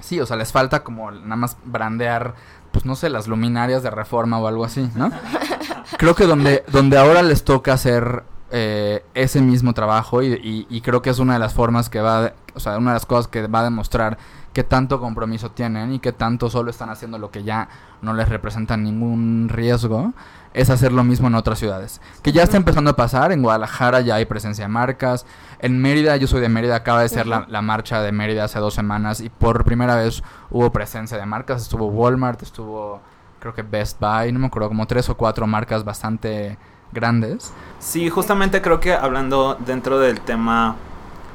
[0.00, 2.34] Sí, o sea, les falta como nada más brandear,
[2.72, 5.12] pues no sé, las luminarias de reforma o algo así, ¿no?
[5.96, 11.02] Creo que donde, donde ahora les toca hacer eh, ese mismo trabajo y, y, creo
[11.02, 13.44] que es una de las formas que va, o sea, una de las cosas que
[13.48, 14.18] va a demostrar
[14.56, 17.68] qué tanto compromiso tienen y qué tanto solo están haciendo lo que ya
[18.00, 20.14] no les representa ningún riesgo,
[20.54, 22.00] es hacer lo mismo en otras ciudades.
[22.22, 25.26] Que ya está empezando a pasar, en Guadalajara ya hay presencia de marcas,
[25.58, 28.72] en Mérida, yo soy de Mérida, acaba de ser la, marcha de Mérida hace dos
[28.72, 33.02] semanas y por primera vez hubo presencia de marcas, estuvo Walmart, estuvo
[33.38, 36.56] creo que Best Buy, no me acuerdo, como tres o cuatro marcas bastante
[36.92, 37.52] grandes.
[37.78, 40.76] Sí, justamente creo que hablando dentro del tema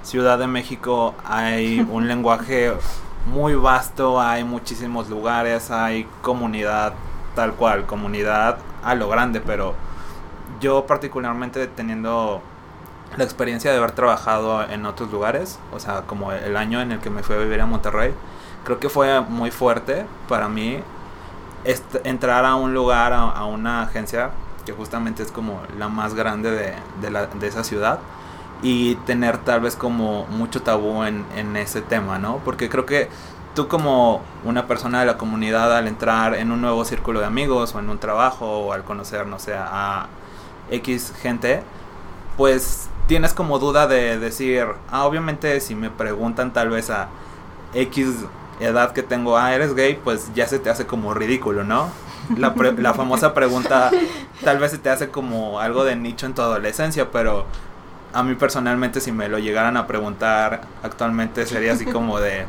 [0.01, 2.73] Ciudad de México hay un lenguaje
[3.25, 6.93] muy vasto, hay muchísimos lugares, hay comunidad
[7.35, 9.75] tal cual, comunidad a lo grande, pero
[10.59, 12.41] yo particularmente teniendo
[13.17, 16.99] la experiencia de haber trabajado en otros lugares, o sea, como el año en el
[16.99, 18.13] que me fui a vivir a Monterrey,
[18.63, 20.79] creo que fue muy fuerte para mí
[22.03, 24.31] entrar a un lugar, a, una agencia
[24.65, 27.99] que justamente es como la más grande de, de, la, de esa ciudad
[28.61, 32.37] y tener tal vez como mucho tabú en, en ese tema, ¿no?
[32.45, 33.09] Porque creo que
[33.55, 37.75] tú como una persona de la comunidad al entrar en un nuevo círculo de amigos
[37.75, 40.07] o en un trabajo o al conocer, no sé, a
[40.69, 41.63] X gente,
[42.37, 47.09] pues tienes como duda de decir, ah, obviamente si me preguntan tal vez a
[47.73, 48.07] X
[48.59, 51.89] edad que tengo, ah, eres gay, pues ya se te hace como ridículo, ¿no?
[52.37, 53.91] La, la famosa pregunta
[54.43, 57.45] tal vez se te hace como algo de nicho en tu adolescencia, pero
[58.13, 62.45] a mí personalmente si me lo llegaran a preguntar actualmente sería así como de,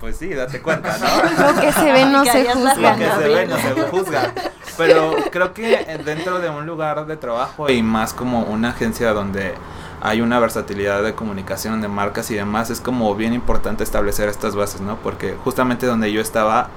[0.00, 1.06] pues sí, date cuenta, ¿no?
[1.52, 2.92] Lo que se ve no se juzga.
[2.92, 4.32] Lo que se ve no se juzga.
[4.76, 9.54] Pero creo que dentro de un lugar de trabajo y más como una agencia donde
[10.00, 14.54] hay una versatilidad de comunicación de marcas y demás, es como bien importante establecer estas
[14.54, 14.96] bases, ¿no?
[14.96, 16.68] Porque justamente donde yo estaba,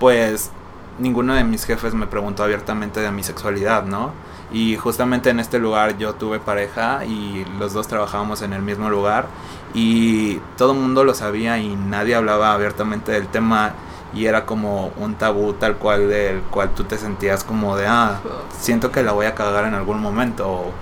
[0.00, 0.50] pues
[0.98, 4.12] ninguno de mis jefes me preguntó abiertamente de mi sexualidad, ¿no?
[4.54, 8.88] Y justamente en este lugar yo tuve pareja y los dos trabajábamos en el mismo
[8.88, 9.26] lugar
[9.74, 13.72] y todo el mundo lo sabía y nadie hablaba abiertamente del tema
[14.14, 18.20] y era como un tabú tal cual del cual tú te sentías como de, ah,
[18.56, 20.72] siento que la voy a cagar en algún momento o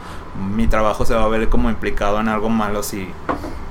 [0.55, 3.09] mi trabajo se va a ver como implicado en algo malo si,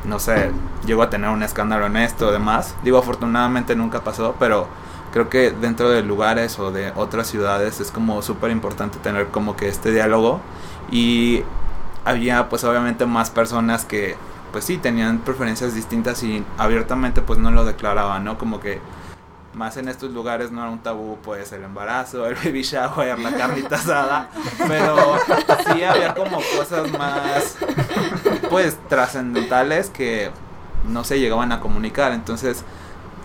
[0.04, 0.52] no sé,
[0.84, 2.76] llego a tener un escándalo en esto o demás.
[2.84, 4.68] Digo, afortunadamente nunca pasó, pero
[5.12, 9.56] creo que dentro de lugares o de otras ciudades es como súper importante tener como
[9.56, 10.42] que este diálogo
[10.92, 11.44] y
[12.06, 14.16] había pues obviamente más personas que
[14.52, 18.38] pues sí tenían preferencias distintas y abiertamente pues no lo declaraban, ¿no?
[18.38, 18.82] Como que
[19.54, 23.32] más en estos lugares no era un tabú pues el embarazo, el baby shower, la
[23.32, 24.30] carnita asada,
[24.68, 25.18] pero
[25.68, 27.58] sí había como cosas más
[28.50, 30.32] pues trascendentales que
[30.88, 32.64] no se llegaban a comunicar, entonces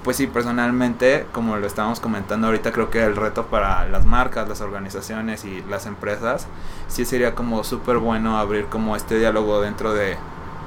[0.07, 4.49] pues sí, personalmente, como lo estábamos comentando ahorita, creo que el reto para las marcas,
[4.49, 6.47] las organizaciones y las empresas,
[6.87, 10.17] sí sería como súper bueno abrir como este diálogo dentro de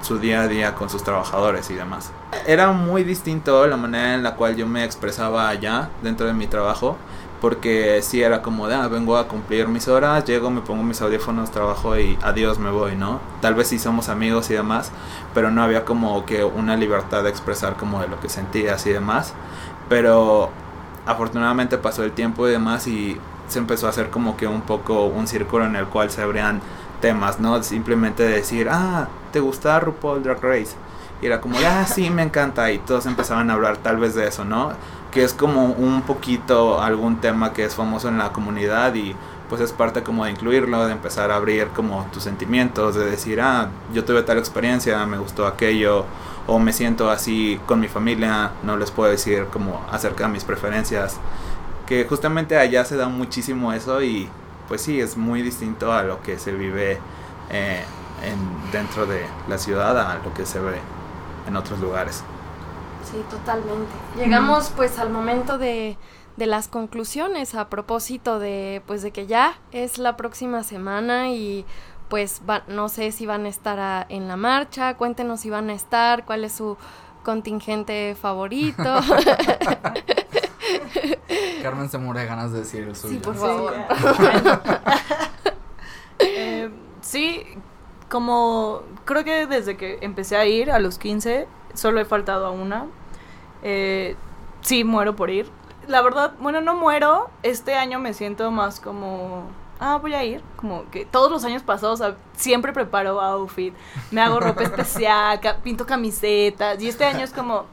[0.02, 2.12] su día a día con sus trabajadores y demás.
[2.48, 6.48] Era muy distinto la manera en la cual yo me expresaba allá dentro de mi
[6.48, 6.98] trabajo
[7.42, 11.02] porque sí era como de, ah, vengo a cumplir mis horas, llego, me pongo mis
[11.02, 13.20] audífonos, trabajo y adiós, me voy, ¿no?
[13.42, 14.92] Tal vez sí somos amigos y demás,
[15.34, 18.92] pero no había como que una libertad de expresar como de lo que sentías y
[18.92, 19.34] demás.
[19.88, 20.50] Pero
[21.06, 25.06] afortunadamente pasó el tiempo y demás y se empezó a hacer como que un poco
[25.06, 26.62] un círculo en el cual se abrían
[27.02, 27.62] temas, ¿no?
[27.64, 30.76] Simplemente decir, ah, ¿te gusta RuPaul Drag Race?
[31.22, 32.72] Y era como, ah, sí, me encanta.
[32.72, 34.72] Y todos empezaban a hablar tal vez de eso, ¿no?
[35.12, 39.16] Que es como un poquito algún tema que es famoso en la comunidad y
[39.50, 43.42] pues es parte como de incluirlo, de empezar a abrir como tus sentimientos, de decir,
[43.42, 46.06] ah, yo tuve tal experiencia, me gustó aquello,
[46.46, 50.44] o me siento así con mi familia, no les puedo decir como acerca de mis
[50.44, 51.18] preferencias,
[51.88, 54.30] que justamente allá se da muchísimo eso y
[54.68, 57.00] pues sí, es muy distinto a lo que se vive
[57.50, 57.84] eh,
[58.24, 60.78] en, dentro de la ciudad, a lo que se ve
[61.48, 62.24] en otros lugares.
[63.12, 63.92] Sí, totalmente.
[64.18, 65.98] Llegamos pues al momento de,
[66.38, 71.66] de, las conclusiones a propósito de pues de que ya es la próxima semana y
[72.10, 76.26] pues no sé si van a estar en la marcha, cuéntenos si van a estar,
[76.26, 76.78] cuál es su
[77.24, 78.84] contingente favorito.
[81.62, 83.14] Carmen se muere de ganas de decir el suyo.
[83.14, 83.74] Sí, por favor.
[86.22, 86.70] Eh,
[87.00, 87.46] sí,
[88.10, 92.52] como creo que desde que empecé a ir a los 15, solo he faltado a
[92.52, 92.88] una,
[93.64, 94.16] eh,
[94.62, 95.50] sí, muero por ir.
[95.88, 97.30] La verdad, bueno, no muero.
[97.44, 99.46] Este año me siento más como
[99.80, 100.42] ah, voy a ir.
[100.56, 102.02] Como que todos los años pasados
[102.36, 103.74] siempre preparo outfit,
[104.12, 106.82] me hago ropa especial, pinto camisetas.
[106.82, 107.66] Y este año es como,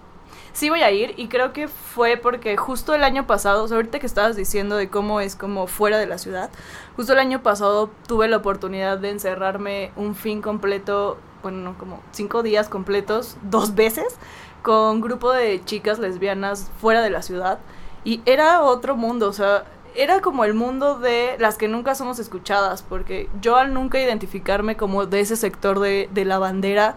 [0.52, 1.14] sí voy a ir.
[1.16, 4.76] Y creo que fue porque justo el año pasado, o sea, ahorita que estabas diciendo
[4.76, 6.50] de cómo es como fuera de la ciudad,
[6.96, 12.42] justo el año pasado tuve la oportunidad de encerrarme un fin completo, bueno, como cinco
[12.42, 14.18] días completos, dos veces
[14.66, 17.60] con grupo de chicas lesbianas fuera de la ciudad.
[18.02, 22.18] Y era otro mundo, o sea, era como el mundo de las que nunca somos
[22.18, 26.96] escuchadas, porque yo al nunca identificarme como de ese sector de, de la bandera,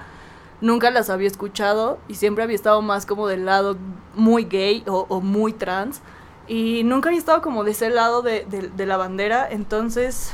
[0.62, 3.78] nunca las había escuchado y siempre había estado más como del lado
[4.16, 6.02] muy gay o, muy trans.
[6.48, 10.34] Y nunca había estado como de ese lado de, de la bandera, entonces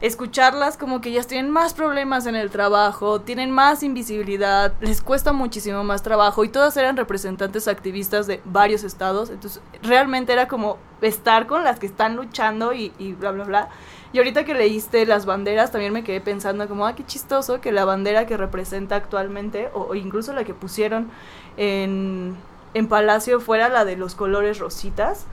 [0.00, 5.32] escucharlas como que ellas tienen más problemas en el trabajo, tienen más invisibilidad, les cuesta
[5.32, 10.76] muchísimo más trabajo y todas eran representantes activistas de varios estados, entonces realmente era como
[11.00, 13.68] estar con las que están luchando y, bla, bla, bla.
[14.12, 17.72] Y ahorita que leíste las banderas también me quedé pensando como, ah, qué chistoso que
[17.72, 21.10] la bandera que representa actualmente o, incluso la que pusieron
[21.56, 22.36] en,
[22.74, 25.26] en Palacio fuera la de los colores rositas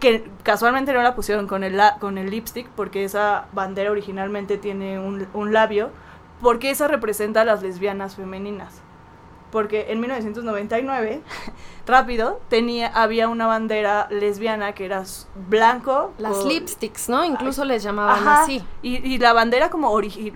[0.00, 4.98] que casualmente no la pusieron con el, con el lipstick porque esa bandera originalmente tiene
[4.98, 5.90] un, un labio,
[6.42, 8.82] porque esa representa a las lesbianas femeninas.
[9.50, 11.22] Porque en 1999,
[11.86, 15.04] rápido, tenía, había una bandera lesbiana que era
[15.48, 16.12] blanco.
[16.18, 17.24] Las con- lipsticks, ¿no?
[17.24, 18.62] Incluso les llamaban Ajá, así.
[18.82, 20.32] Y, y la bandera como origi-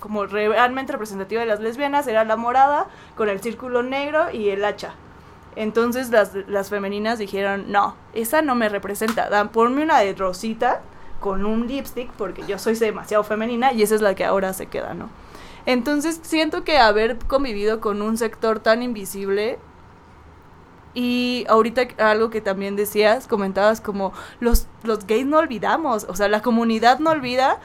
[0.00, 2.86] como realmente representativa de las lesbianas era la morada
[3.16, 4.94] con el círculo negro y el hacha.
[5.56, 10.82] Entonces las, las femeninas dijeron, no, esa no me representa, dan, ponme una de rosita
[11.20, 14.66] con un lipstick porque yo soy demasiado femenina y esa es la que ahora se
[14.66, 15.08] queda, ¿no?
[15.64, 19.58] Entonces siento que haber convivido con un sector tan invisible
[20.94, 26.28] y ahorita algo que también decías, comentabas como los, los gays no olvidamos, o sea,
[26.28, 27.58] la comunidad no olvida.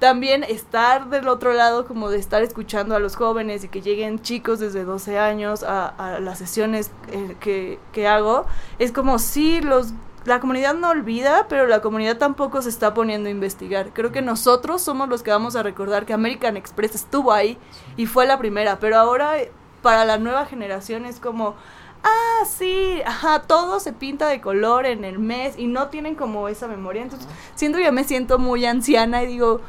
[0.00, 4.20] También estar del otro lado, como de estar escuchando a los jóvenes y que lleguen
[4.20, 8.46] chicos desde 12 años a, a las sesiones eh, que, que hago,
[8.78, 9.92] es como sí, los,
[10.24, 13.90] la comunidad no olvida, pero la comunidad tampoco se está poniendo a investigar.
[13.92, 17.58] Creo que nosotros somos los que vamos a recordar que American Express estuvo ahí
[17.96, 21.56] y fue la primera, pero ahora eh, para la nueva generación es como,
[22.02, 26.48] ah, sí, ajá, todo se pinta de color en el mes y no tienen como
[26.48, 27.02] esa memoria.
[27.02, 29.60] Entonces, siento que ya me siento muy anciana y digo,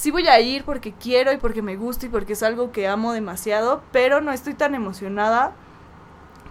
[0.00, 2.88] sí voy a ir porque quiero y porque me gusta y porque es algo que
[2.88, 5.52] amo demasiado, pero no estoy tan emocionada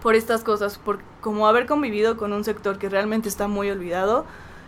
[0.02, 4.24] por estas cosas, por como haber convivido con un sector que realmente está muy olvidado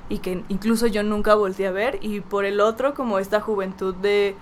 [0.08, 3.94] y que incluso yo nunca volteé a ver y por el otro como esta juventud
[3.94, 4.34] de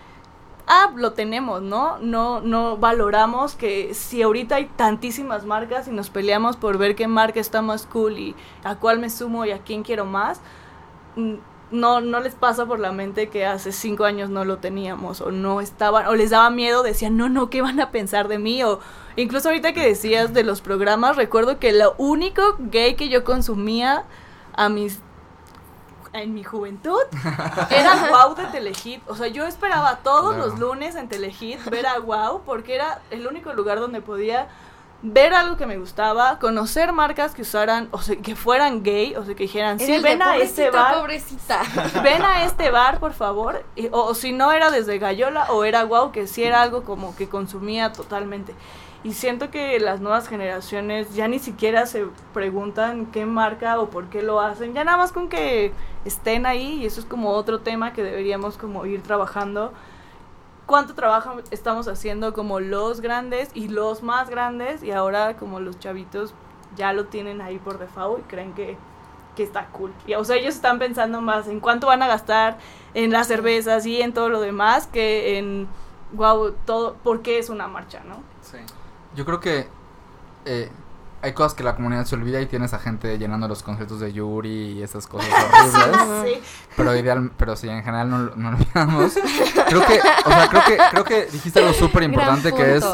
[0.67, 1.99] ah, lo tenemos, ¿no?
[1.99, 7.07] No, no valoramos que si ahorita hay tantísimas marcas y nos peleamos por ver qué
[7.09, 8.35] marca está más cool y
[8.65, 10.41] a cuál me sumo y a quién quiero más,
[11.17, 11.35] mm,
[11.71, 15.31] no, no les pasa por la mente que hace cinco años no lo teníamos o
[15.31, 18.63] no estaban, o les daba miedo, decían, no, no, ¿qué van a pensar de mí?
[18.63, 18.81] O
[19.17, 24.05] incluso ahorita que decías de los programas, recuerdo que lo único gay que yo consumía
[24.55, 25.01] a mis
[26.13, 27.01] en mi juventud
[27.71, 29.03] era Wow de Telehit.
[29.09, 33.27] O sea, yo esperaba todos los lunes en Telehit ver a Wow porque era el
[33.27, 34.49] único lugar donde podía
[35.03, 39.25] ver algo que me gustaba, conocer marcas que usaran, o sea, que fueran gay, o
[39.25, 41.63] sea, que dijeran, Era sí, ven a este bar, pobrecita.
[42.03, 43.65] ven a este bar, por favor.
[43.77, 46.83] Y- o, o si no era desde Gallola o era Wow, que sí era algo
[46.85, 48.55] como que consumía totalmente.
[49.03, 54.11] Y siento que las nuevas generaciones ya ni siquiera se preguntan qué marca o por
[54.11, 55.73] qué lo hacen, ya nada más con que
[56.05, 59.73] estén ahí y eso es como otro tema que deberíamos como ir trabajando.
[60.71, 65.81] ¿Cuánto trabajo estamos haciendo como los grandes y los más grandes y ahora como los
[65.81, 66.33] chavitos
[66.77, 68.79] ya lo tienen ahí por default y creen que,
[69.35, 69.93] que está cool?
[70.07, 72.57] Y, o sea, ellos están pensando más en cuánto van a gastar
[72.95, 75.67] en las cervezas y en todo lo demás que en,
[76.13, 78.23] wow, todo, ¿por qué es una marcha, no?
[78.41, 78.59] Sí.
[79.17, 79.67] Yo creo que
[80.45, 80.71] eh,
[81.23, 84.13] hay cosas que la comunidad se olvida y tienes a gente llenando los conciertos de
[84.13, 85.29] Yuri y esas cosas
[85.75, 86.23] horribles.
[86.25, 86.43] Sí.
[86.77, 89.15] pero ideal, pero sí, en general no, no lo olvidamos.
[89.69, 92.85] Creo que, o sea, creo que, creo que dijiste algo súper importante que es,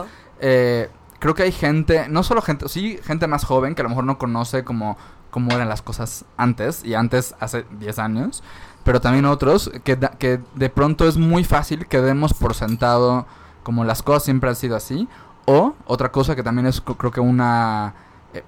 [0.41, 3.89] eh, creo que hay gente, no solo gente, sí, gente más joven que a lo
[3.91, 4.97] mejor no conoce como
[5.31, 8.43] cómo eran las cosas antes y antes hace 10 años,
[8.85, 13.27] pero también otros que, da- que de pronto es muy fácil que demos por sentado
[13.63, 15.09] como las cosas siempre han sido así
[15.45, 17.95] o otra cosa que también es cr- creo que una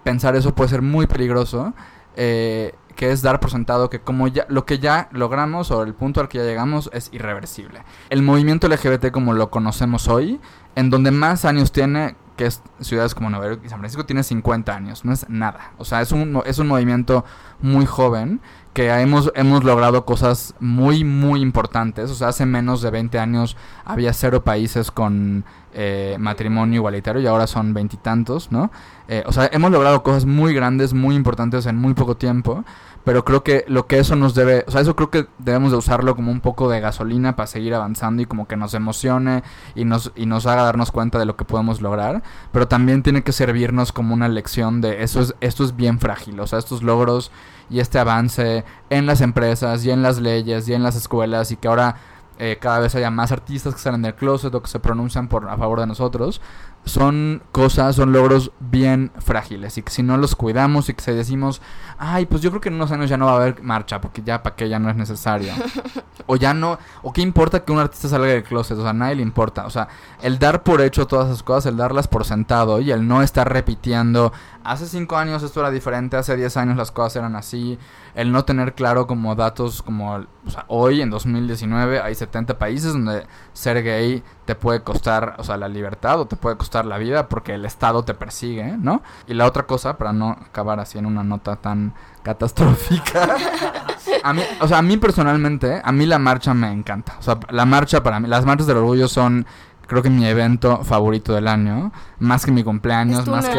[0.03, 1.75] pensar eso puede ser muy peligroso
[2.17, 5.95] eh, que es dar por sentado que como ya lo que ya logramos o el
[5.95, 7.85] punto al que ya llegamos es irreversible.
[8.11, 10.41] El movimiento LGBT como lo conocemos hoy,
[10.75, 14.25] en donde más años tiene, que es ciudades como Nueva York y San Francisco, tiene
[14.25, 15.75] 50 años, no es nada.
[15.79, 17.25] O sea, es un, es un movimiento
[17.61, 18.41] muy joven
[18.79, 22.13] que hemos, hemos logrado cosas muy, muy importantes.
[22.13, 27.27] O sea, hace menos de 20 años había cero países con eh, matrimonio igualitario y
[27.27, 28.71] ahora son veintitantos, ¿no?
[29.09, 32.65] Eh, o sea, hemos logrado cosas muy grandes, muy importantes en muy poco tiempo,
[33.09, 35.79] pero creo que lo que eso nos debe, o sea, eso creo que debemos de
[35.79, 39.45] usarlo como un poco de gasolina para seguir avanzando y como que nos emocione
[39.75, 43.23] y nos, y nos haga darnos cuenta de lo que podemos lograr, pero también tiene
[43.23, 46.83] que servirnos como una lección de eso es, esto es bien frágil, o sea, estos
[46.83, 47.33] logros
[47.71, 51.57] y este avance en las empresas y en las leyes y en las escuelas y
[51.57, 51.97] que ahora
[52.39, 55.49] eh, cada vez haya más artistas que salen del closet o que se pronuncian por
[55.49, 56.43] a favor de nosotros
[56.89, 61.13] son cosas, son logros bien frágiles y que si no los cuidamos y que si
[61.13, 61.63] decimos,
[61.99, 64.23] ay, pues yo creo que en unos años ya no va a haber marcha porque
[64.23, 65.53] ya para qué ya no es necesario.
[66.27, 68.95] o ya no, o qué importa que un artista salga del closet, o sea, a
[68.95, 69.67] nadie le importa.
[69.67, 69.89] O sea,
[70.23, 73.51] el dar por hecho todas esas cosas, el darlas por sentado y el no estar
[73.53, 74.33] repitiendo,
[74.69, 77.79] hace cinco años esto era diferente, hace 10 años las cosas eran así,
[78.15, 82.93] el no tener claro como datos como, o sea, hoy en 2019 hay 70 países
[82.93, 86.99] donde ser gay te puede costar, o sea, la libertad o te puede costar la
[86.99, 89.03] vida porque el Estado te persigue, ¿no?
[89.27, 93.37] Y la otra cosa, para no acabar así en una nota tan catastrófica,
[94.23, 97.17] a mí, o sea, a mí personalmente, a mí la marcha me encanta.
[97.19, 99.47] O sea, la marcha para mí, las marchas del orgullo son
[99.89, 103.59] creo que mi evento favorito del año, más que mi cumpleaños, más que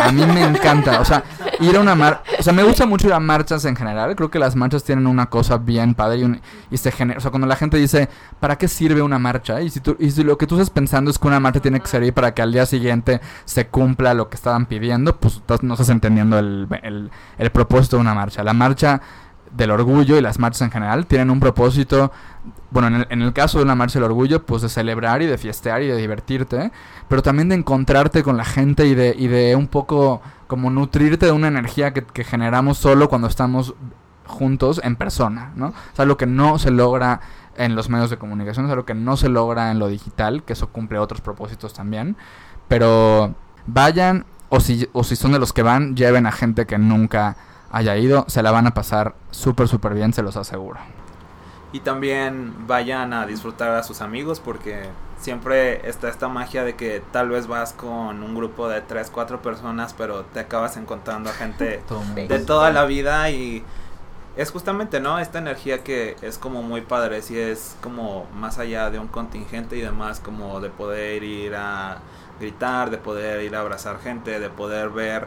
[0.00, 1.24] a mí me encanta, o sea,
[1.60, 4.30] ir a una mar, o sea, me gusta mucho ir a marchas en general, creo
[4.30, 6.40] que las marchas tienen una cosa bien padre y, un-
[6.70, 8.08] y se genera, o sea, cuando la gente dice,
[8.40, 9.60] ¿para qué sirve una marcha?
[9.60, 11.80] Y si tú y si lo que tú estás pensando es que una marcha tiene
[11.80, 15.62] que servir para que al día siguiente se cumpla lo que estaban pidiendo, pues estás-
[15.62, 18.44] no estás entendiendo el, el, el propósito de una marcha.
[18.44, 19.00] La marcha
[19.50, 22.12] del orgullo y las marchas en general tienen un propósito,
[22.70, 25.26] bueno, en el, en el caso de una marcha del orgullo, pues de celebrar y
[25.26, 26.72] de fiestear y de divertirte,
[27.08, 31.26] pero también de encontrarte con la gente y de, y de un poco como nutrirte
[31.26, 33.74] de una energía que, que generamos solo cuando estamos
[34.26, 35.68] juntos en persona, ¿no?
[35.68, 37.20] O sea, lo que no se logra
[37.56, 40.52] en los medios de comunicación, es algo que no se logra en lo digital, que
[40.52, 42.16] eso cumple otros propósitos también,
[42.68, 43.34] pero
[43.66, 47.36] vayan o si, o si son de los que van, lleven a gente que nunca
[47.70, 50.78] haya ido, se la van a pasar súper, súper bien, se los aseguro.
[51.72, 54.84] Y también vayan a disfrutar a sus amigos porque
[55.18, 59.42] siempre está esta magia de que tal vez vas con un grupo de 3, 4
[59.42, 61.82] personas, pero te acabas encontrando a gente
[62.28, 63.62] de toda la vida y
[64.38, 65.18] es justamente, ¿no?
[65.18, 69.76] Esta energía que es como muy padre, si es como más allá de un contingente
[69.76, 71.98] y demás, como de poder ir a
[72.38, 75.26] gritar, de poder ir a abrazar gente, de poder ver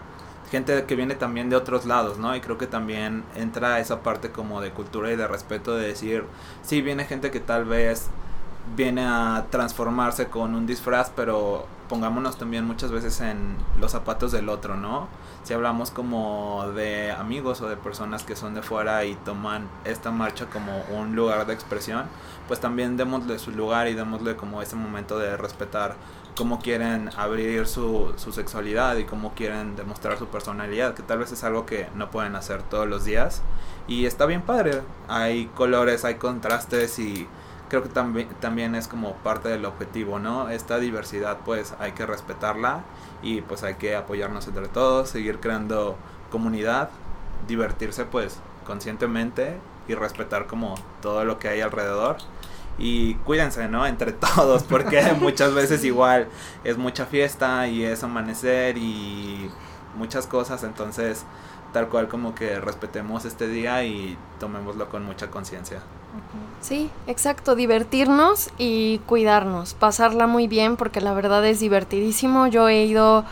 [0.51, 2.35] gente que viene también de otros lados, ¿no?
[2.35, 6.25] Y creo que también entra esa parte como de cultura y de respeto de decir,
[6.61, 8.09] sí, viene gente que tal vez
[8.75, 14.49] viene a transformarse con un disfraz, pero pongámonos también muchas veces en los zapatos del
[14.49, 15.07] otro, ¿no?
[15.43, 20.11] Si hablamos como de amigos o de personas que son de fuera y toman esta
[20.11, 22.05] marcha como un lugar de expresión,
[22.47, 25.95] pues también démosle su lugar y démosle como ese momento de respetar
[26.35, 31.31] cómo quieren abrir su, su sexualidad y cómo quieren demostrar su personalidad, que tal vez
[31.31, 33.41] es algo que no pueden hacer todos los días.
[33.87, 37.27] Y está bien padre, hay colores, hay contrastes y
[37.69, 40.49] creo que también, también es como parte del objetivo, ¿no?
[40.49, 42.83] Esta diversidad pues hay que respetarla
[43.23, 45.95] y pues hay que apoyarnos entre todos, seguir creando
[46.29, 46.89] comunidad,
[47.47, 49.57] divertirse pues conscientemente
[49.87, 52.17] y respetar como todo lo que hay alrededor.
[52.81, 53.85] Y cuídense, ¿no?
[53.85, 56.27] Entre todos, porque muchas veces igual
[56.63, 59.49] es mucha fiesta y es amanecer y
[59.95, 61.25] muchas cosas, entonces
[61.73, 65.79] tal cual como que respetemos este día y tomémoslo con mucha conciencia.
[66.59, 72.47] Sí, exacto, divertirnos y cuidarnos, pasarla muy bien porque la verdad es divertidísimo.
[72.47, 73.25] Yo he ido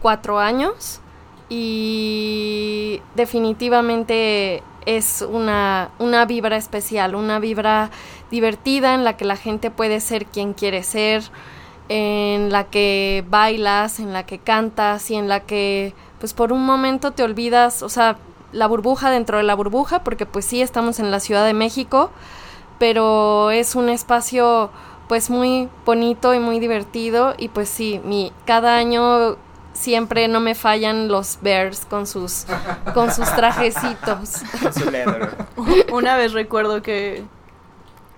[0.00, 1.00] cuatro años
[1.48, 7.90] y definitivamente es una, una vibra especial, una vibra
[8.34, 11.22] divertida en la que la gente puede ser quien quiere ser,
[11.88, 16.66] en la que bailas, en la que cantas y en la que pues por un
[16.66, 18.16] momento te olvidas, o sea,
[18.52, 22.10] la burbuja dentro de la burbuja, porque pues sí estamos en la Ciudad de México,
[22.80, 24.70] pero es un espacio
[25.08, 29.36] pues muy bonito y muy divertido y pues sí, mi cada año
[29.74, 32.46] siempre no me fallan los bears con sus
[32.94, 34.42] con sus trajecitos.
[34.60, 35.36] Con su leather.
[35.92, 37.22] Una vez recuerdo que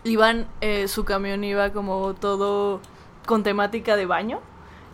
[0.06, 2.80] iban, eh, su camión iba como todo
[3.26, 4.40] con temática de baño.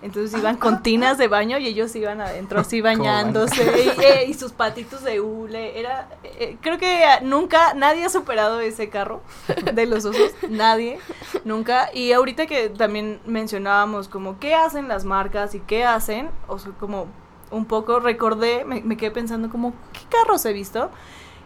[0.01, 4.35] Entonces iban con tinas de baño y ellos iban adentro así bañándose y, eh, y
[4.35, 5.79] sus patitos de hule.
[5.79, 9.23] Era, eh, creo que nunca, nadie ha superado ese carro
[9.75, 10.99] de los osos, nadie,
[11.45, 11.91] nunca.
[11.95, 16.73] Y ahorita que también mencionábamos como qué hacen las marcas y qué hacen, o sea,
[16.81, 17.07] como
[17.53, 20.91] un poco recordé, me, me quedé pensando como, ¿qué carros he visto?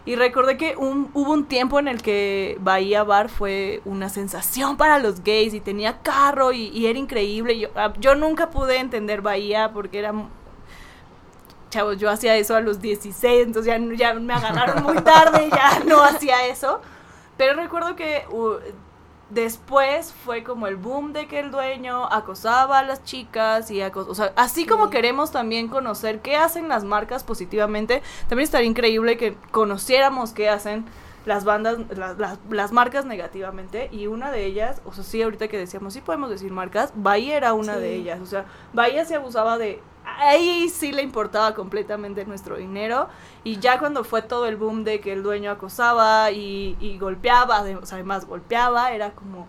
[0.07, 4.77] Y recordé que un, hubo un tiempo en el que Bahía Bar fue una sensación
[4.77, 7.59] para los gays y tenía carro y, y era increíble.
[7.59, 10.13] Yo, ah, yo nunca pude entender Bahía porque era...
[11.71, 15.81] Chavos, yo hacía eso a los 16, entonces ya, ya me agarraron muy tarde, ya
[15.83, 16.79] no hacía eso.
[17.35, 18.53] Pero recuerdo que uh,
[19.29, 24.07] después fue como el boom de que el dueño acosaba a las chicas y acos-
[24.07, 24.91] o sea, así como Sí.
[24.91, 30.85] queremos también conocer qué hacen las marcas positivamente, también estaría increíble que conociéramos qué hacen
[31.27, 35.47] las bandas, la- la- las marcas negativamente y una de ellas, o sea, sí, ahorita
[35.49, 37.81] que decíamos, sí podemos decir marcas, Bahía era una Sí.
[37.81, 43.09] de ellas, o sea, Bahía se abusaba de, ahí sí le importaba completamente nuestro dinero
[43.43, 47.61] y ya cuando fue todo el boom de que el dueño acosaba y, y golpeaba,
[47.63, 49.47] de- o sea, además golpeaba, era como,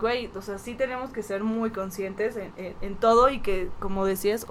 [0.00, 3.68] güey, o sea, sí tenemos que ser muy conscientes en, en- en todo y que,
[3.80, 4.46] como decías,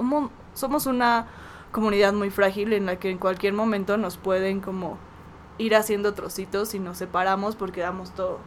[0.54, 1.28] somos una
[1.72, 4.98] comunidad muy frágil en la que en cualquier momento nos pueden como
[5.58, 8.40] ir haciendo trocitos y nos separamos porque damos todo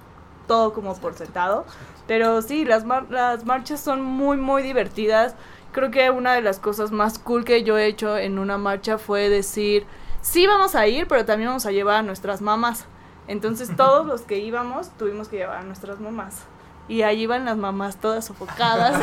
[0.47, 1.67] todo como por sentado.
[2.07, 5.35] Pero sí las mar- las marchas son muy muy divertidas.
[5.73, 8.97] Creo que una de las cosas más cool que yo he hecho en una marcha
[8.97, 9.87] fue decir
[10.23, 12.87] sí vamos a ir pero también vamos a llevar a nuestras mamás
[13.29, 16.43] entonces todos los que íbamos tuvimos que llevar a nuestras mamás
[16.89, 18.99] y ahí iban las mamás todas sofocadas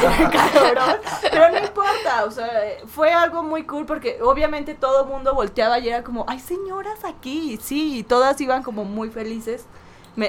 [1.21, 2.49] pero no importa, o sea,
[2.87, 7.05] fue algo muy cool porque obviamente todo el mundo volteaba y era como, hay señoras
[7.05, 9.65] aquí, sí, y todas iban como muy felices.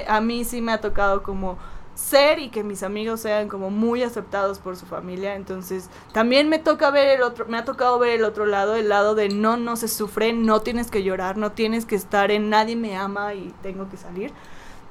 [0.07, 1.57] A mí sí me ha tocado como
[1.95, 6.59] ser y que mis amigos sean como muy aceptados por su familia, entonces también me
[6.59, 9.57] toca ver el otro, me ha tocado ver el otro lado, el lado de no,
[9.57, 13.33] no se sufre, no tienes que llorar, no tienes que estar en nadie me ama
[13.33, 14.31] y tengo que salir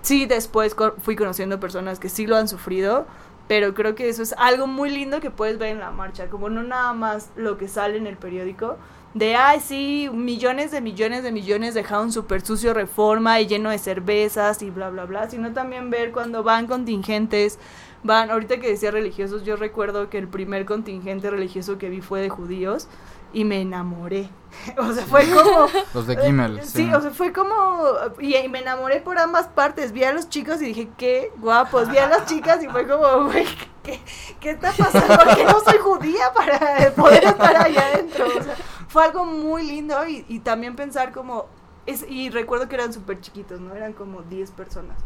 [0.07, 3.07] sí después fui conociendo personas que sí lo han sufrido,
[3.48, 6.48] pero creo que eso es algo muy lindo que puedes ver en la marcha, como
[6.48, 8.76] no nada más lo que sale en el periódico,
[9.14, 13.78] de, ay, sí, millones de millones de millones dejaron súper sucio reforma y lleno de
[13.78, 17.59] cervezas y bla, bla, bla, sino también ver cuando van contingentes,
[18.04, 22.20] van, ahorita que decía religiosos, yo recuerdo que el primer contingente religioso que vi fue
[22.20, 22.86] de judíos
[23.32, 24.28] y me enamoré.
[24.78, 25.66] o sea, fue como...
[25.94, 26.62] Los de Kimmel.
[26.62, 27.84] sí, o sea, fue como...
[28.20, 29.92] Y, me enamoré por ambas partes.
[29.92, 31.90] Vi a los chicos y dije, qué guapos.
[31.90, 33.46] Vi a las chicas y fue como, güey,
[33.82, 34.00] ¿qué,
[34.40, 35.16] ¿qué, está pasando?
[35.16, 38.26] Porque no soy judía para poder estar allá adentro.
[38.26, 38.56] O sea,
[38.88, 41.46] fue algo muy lindo y, y también pensar como...
[41.84, 43.74] Es, y recuerdo que eran súper chiquitos, ¿no?
[43.74, 44.96] Eran como 10 personas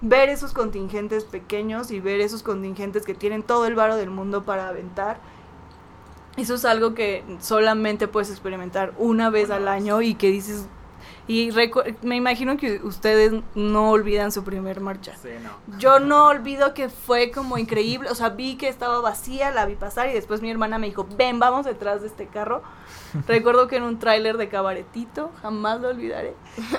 [0.00, 4.44] ver esos contingentes pequeños y ver esos contingentes que tienen todo el varo del mundo
[4.44, 5.18] para aventar
[6.42, 10.66] eso es algo que solamente puedes experimentar una vez al año y que dices...
[11.26, 11.50] Y
[12.00, 15.14] me imagino que ustedes no olvidan su primer marcha.
[15.20, 15.78] Sí, no.
[15.78, 18.08] Yo no olvido que fue como increíble.
[18.08, 21.06] O sea, vi que estaba vacía, la vi pasar y después mi hermana me dijo,
[21.18, 22.62] ven, vamos detrás de este carro.
[23.26, 26.34] Recuerdo que en un tráiler de cabaretito, jamás lo olvidaré.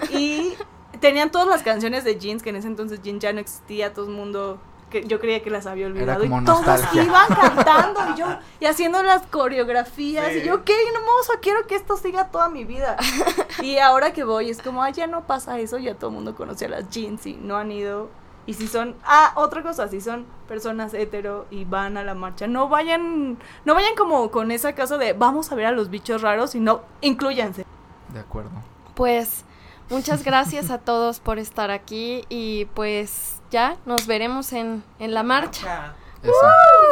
[0.09, 0.53] Y
[0.99, 4.07] tenían todas las canciones de Jeans, que en ese entonces Jeans ya no existía, todo
[4.07, 8.27] el mundo que yo creía que las había olvidado y todos iban cantando y yo
[8.59, 12.97] y haciendo las coreografías y yo qué hermoso quiero que esto siga toda mi vida
[13.61, 16.35] y ahora que voy es como ah ya no pasa eso ya todo el mundo
[16.35, 18.09] conoce a las jeans y no han ido
[18.45, 22.47] y si son ah otra cosa si son personas hetero y van a la marcha
[22.47, 26.21] no vayan no vayan como con esa casa de vamos a ver a los bichos
[26.21, 27.65] raros sino incluyanse.
[28.13, 28.49] De acuerdo.
[28.95, 29.45] Pues
[29.89, 35.23] muchas gracias a todos por estar aquí y pues ya nos veremos en, en la
[35.23, 35.93] marcha.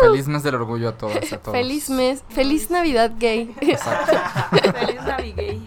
[0.01, 1.57] Feliz mes del orgullo a todos, a todos.
[1.57, 3.53] Feliz mes, feliz Navidad gay.
[3.59, 5.63] Feliz Navidad gay.